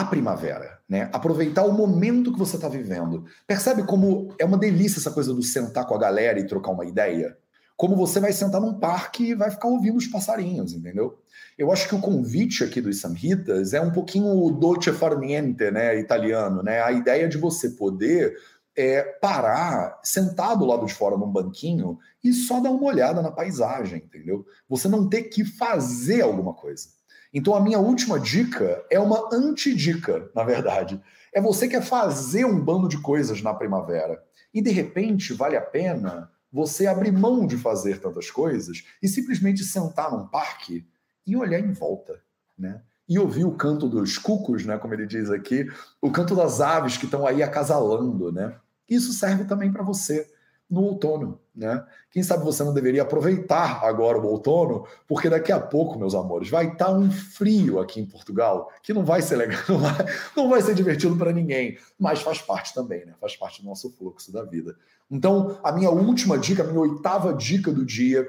a 0.01 0.03
primavera, 0.03 0.79
né? 0.89 1.09
Aproveitar 1.13 1.63
o 1.63 1.71
momento 1.71 2.33
que 2.33 2.39
você 2.39 2.57
está 2.57 2.67
vivendo. 2.67 3.23
Percebe 3.47 3.83
como 3.83 4.33
é 4.37 4.43
uma 4.43 4.57
delícia 4.57 4.99
essa 4.99 5.11
coisa 5.11 5.33
do 5.33 5.41
sentar 5.41 5.87
com 5.87 5.95
a 5.95 5.99
galera 5.99 6.37
e 6.37 6.45
trocar 6.45 6.71
uma 6.71 6.85
ideia? 6.85 7.37
Como 7.77 7.95
você 7.95 8.19
vai 8.19 8.33
sentar 8.33 8.59
num 8.59 8.77
parque 8.77 9.31
e 9.31 9.35
vai 9.35 9.49
ficar 9.51 9.69
ouvindo 9.69 9.97
os 9.97 10.07
passarinhos, 10.07 10.73
entendeu? 10.73 11.17
Eu 11.57 11.71
acho 11.71 11.87
que 11.87 11.95
o 11.95 12.01
convite 12.01 12.63
aqui 12.63 12.81
dos 12.81 12.99
Samhitas 12.99 13.73
é 13.73 13.79
um 13.79 13.91
pouquinho 13.91 14.27
o 14.27 14.51
dolce 14.51 14.91
far 14.91 15.17
niente, 15.17 15.71
né, 15.71 15.97
italiano, 15.97 16.61
né? 16.61 16.81
A 16.81 16.91
ideia 16.91 17.29
de 17.29 17.37
você 17.37 17.69
poder 17.69 18.35
é, 18.75 19.01
parar 19.01 19.99
sentado 20.03 20.65
lá 20.65 20.75
lado 20.75 20.85
de 20.85 20.93
fora 20.93 21.15
num 21.15 21.31
banquinho 21.31 21.97
e 22.21 22.33
só 22.33 22.59
dar 22.59 22.71
uma 22.71 22.85
olhada 22.85 23.21
na 23.21 23.31
paisagem, 23.31 24.03
entendeu? 24.03 24.45
Você 24.67 24.89
não 24.89 25.07
ter 25.07 25.23
que 25.23 25.45
fazer 25.45 26.21
alguma 26.21 26.53
coisa. 26.53 26.89
Então 27.35 27.53
a 27.53 27.59
minha 27.59 27.79
última 27.79 28.17
dica 28.17 28.81
é 28.89 28.97
uma 28.97 29.27
antidica, 29.31 30.31
na 30.33 30.45
verdade. 30.45 31.01
É 31.33 31.41
você 31.41 31.67
que 31.67 31.75
quer 31.75 31.83
fazer 31.83 32.45
um 32.45 32.57
bando 32.57 32.87
de 32.87 32.97
coisas 32.97 33.41
na 33.41 33.53
primavera 33.53 34.23
e 34.53 34.61
de 34.61 34.71
repente 34.71 35.33
vale 35.33 35.57
a 35.57 35.61
pena 35.61 36.31
você 36.49 36.87
abrir 36.87 37.11
mão 37.11 37.45
de 37.45 37.57
fazer 37.57 37.99
tantas 37.99 38.31
coisas 38.31 38.85
e 39.03 39.09
simplesmente 39.09 39.65
sentar 39.65 40.09
num 40.09 40.25
parque 40.25 40.87
e 41.27 41.35
olhar 41.35 41.59
em 41.59 41.73
volta, 41.73 42.21
né? 42.57 42.81
e 43.07 43.19
ouvir 43.19 43.45
o 43.45 43.51
canto 43.51 43.87
dos 43.87 44.17
cucos, 44.17 44.65
né, 44.65 44.77
como 44.77 44.93
ele 44.93 45.05
diz 45.05 45.29
aqui, 45.29 45.69
o 46.01 46.11
canto 46.11 46.35
das 46.35 46.59
aves 46.59 46.97
que 46.97 47.05
estão 47.05 47.27
aí 47.27 47.43
acasalando, 47.43 48.31
né? 48.31 48.55
Isso 48.89 49.13
serve 49.13 49.45
também 49.45 49.71
para 49.71 49.83
você 49.83 50.27
no 50.75 50.83
outono, 50.83 51.39
né? 51.55 51.85
Quem 52.11 52.21
sabe 52.21 52.43
você 52.43 52.61
não 52.61 52.73
deveria 52.73 53.03
aproveitar 53.03 53.81
agora 53.85 54.19
o 54.19 54.25
outono, 54.25 54.85
porque 55.07 55.29
daqui 55.29 55.53
a 55.53 55.59
pouco, 55.59 55.97
meus 55.97 56.13
amores, 56.13 56.49
vai 56.49 56.65
estar 56.67 56.85
tá 56.85 56.91
um 56.91 57.09
frio 57.09 57.79
aqui 57.79 58.01
em 58.01 58.05
Portugal, 58.05 58.69
que 58.83 58.93
não 58.93 59.05
vai 59.05 59.21
ser 59.21 59.37
legal, 59.37 59.61
não 59.69 59.79
vai, 59.79 60.05
não 60.35 60.49
vai 60.49 60.61
ser 60.61 60.75
divertido 60.75 61.15
para 61.15 61.31
ninguém, 61.31 61.77
mas 61.97 62.21
faz 62.21 62.41
parte 62.41 62.73
também, 62.73 63.05
né? 63.05 63.13
Faz 63.21 63.37
parte 63.37 63.61
do 63.61 63.67
nosso 63.69 63.89
fluxo 63.89 64.33
da 64.33 64.43
vida. 64.43 64.75
Então, 65.09 65.57
a 65.63 65.71
minha 65.71 65.89
última 65.89 66.37
dica, 66.37 66.61
a 66.61 66.67
minha 66.67 66.81
oitava 66.81 67.33
dica 67.33 67.71
do 67.71 67.85
dia 67.85 68.27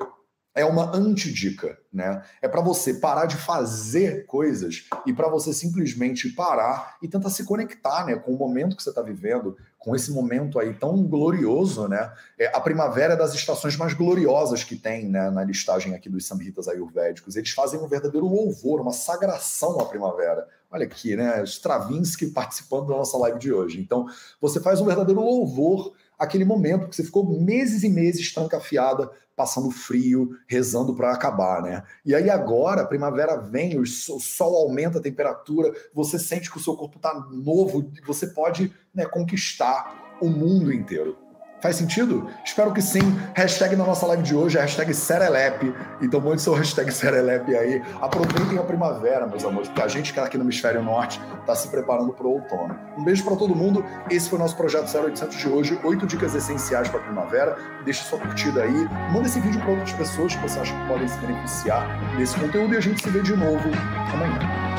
é 0.56 0.64
uma 0.64 0.96
antidica, 0.96 1.78
né? 1.92 2.22
É 2.40 2.48
para 2.48 2.62
você 2.62 2.94
parar 2.94 3.26
de 3.26 3.36
fazer 3.36 4.24
coisas 4.24 4.88
e 5.04 5.12
para 5.12 5.28
você 5.28 5.52
simplesmente 5.52 6.30
parar 6.30 6.96
e 7.02 7.06
tentar 7.06 7.28
se 7.28 7.44
conectar, 7.44 8.06
né, 8.06 8.16
com 8.16 8.32
o 8.32 8.38
momento 8.38 8.74
que 8.74 8.82
você 8.82 8.88
está 8.88 9.02
vivendo, 9.02 9.54
com 9.78 9.94
esse 9.94 10.10
momento 10.10 10.58
aí 10.58 10.72
tão 10.72 11.06
glorioso, 11.06 11.86
né? 11.86 12.10
É 12.38 12.46
a 12.56 12.60
primavera 12.60 13.12
é 13.12 13.16
das 13.16 13.34
estações 13.34 13.76
mais 13.76 13.92
gloriosas 13.92 14.64
que 14.64 14.76
tem, 14.76 15.06
né, 15.06 15.30
na 15.30 15.44
listagem 15.44 15.94
aqui 15.94 16.08
dos 16.08 16.26
samhitas 16.26 16.66
ayurvédicos. 16.68 17.36
Eles 17.36 17.50
fazem 17.50 17.78
um 17.78 17.86
verdadeiro 17.86 18.26
louvor, 18.26 18.80
uma 18.80 18.92
sagração 18.92 19.78
à 19.78 19.84
primavera. 19.84 20.48
Olha 20.70 20.86
aqui, 20.86 21.14
né? 21.14 21.44
Stravinsky 21.44 22.28
participando 22.28 22.88
da 22.88 22.96
nossa 22.96 23.16
live 23.18 23.38
de 23.38 23.52
hoje. 23.52 23.78
Então, 23.78 24.06
você 24.40 24.58
faz 24.58 24.80
um 24.80 24.86
verdadeiro 24.86 25.20
louvor 25.20 25.92
aquele 26.18 26.44
momento 26.44 26.88
que 26.88 26.96
você 26.96 27.04
ficou 27.04 27.40
meses 27.40 27.82
e 27.82 27.88
meses 27.88 28.32
trancafiada, 28.32 29.10
passando 29.34 29.70
frio, 29.70 30.30
rezando 30.48 30.94
para 30.94 31.12
acabar, 31.12 31.62
né? 31.62 31.82
E 32.04 32.14
aí 32.14 32.30
agora, 32.30 32.82
a 32.82 32.86
primavera 32.86 33.36
vem, 33.36 33.78
o 33.78 33.86
sol 33.86 34.56
aumenta 34.56 34.98
a 34.98 35.02
temperatura, 35.02 35.72
você 35.92 36.18
sente 36.18 36.50
que 36.50 36.56
o 36.56 36.60
seu 36.60 36.74
corpo 36.74 36.96
está 36.96 37.14
novo, 37.30 37.90
você 38.06 38.28
pode 38.28 38.72
né, 38.94 39.04
conquistar 39.04 40.16
o 40.20 40.28
mundo 40.28 40.72
inteiro. 40.72 41.25
Faz 41.60 41.76
sentido? 41.76 42.28
Espero 42.44 42.72
que 42.72 42.82
sim. 42.82 43.18
Hashtag 43.34 43.76
na 43.76 43.84
nossa 43.84 44.06
live 44.06 44.22
de 44.22 44.34
hoje, 44.34 44.58
hashtag 44.58 44.92
Serelepe. 44.92 45.74
Então 46.02 46.20
mande 46.20 46.42
seu 46.42 46.52
hashtag 46.52 46.92
Serelepe 46.92 47.56
aí. 47.56 47.82
Aproveitem 48.00 48.58
a 48.58 48.62
primavera, 48.62 49.26
meus 49.26 49.44
amores, 49.44 49.68
porque 49.68 49.82
a 49.82 49.88
gente 49.88 50.12
que 50.12 50.18
está 50.18 50.24
aqui 50.24 50.36
no 50.36 50.44
hemisfério 50.44 50.82
norte 50.82 51.20
está 51.40 51.54
se 51.54 51.68
preparando 51.68 52.12
para 52.12 52.26
o 52.26 52.32
outono. 52.32 52.78
Um 52.98 53.04
beijo 53.04 53.24
para 53.24 53.36
todo 53.36 53.54
mundo. 53.54 53.84
Esse 54.10 54.28
foi 54.28 54.38
o 54.38 54.42
nosso 54.42 54.56
projeto 54.56 54.86
0800 54.94 55.36
de 55.36 55.48
hoje. 55.48 55.80
Oito 55.82 56.06
dicas 56.06 56.34
essenciais 56.34 56.88
para 56.88 57.00
a 57.00 57.02
primavera. 57.02 57.56
Deixa 57.84 58.04
sua 58.04 58.18
curtida 58.18 58.62
aí. 58.62 58.88
Manda 59.10 59.26
esse 59.26 59.40
vídeo 59.40 59.60
para 59.60 59.70
outras 59.70 59.92
pessoas 59.92 60.36
que 60.36 60.42
você 60.42 60.60
acha 60.60 60.74
que 60.74 60.88
podem 60.88 61.08
se 61.08 61.18
beneficiar 61.18 62.16
desse 62.16 62.38
conteúdo 62.38 62.74
e 62.74 62.76
a 62.76 62.80
gente 62.80 63.02
se 63.02 63.08
vê 63.08 63.22
de 63.22 63.34
novo 63.34 63.70
amanhã. 64.12 64.75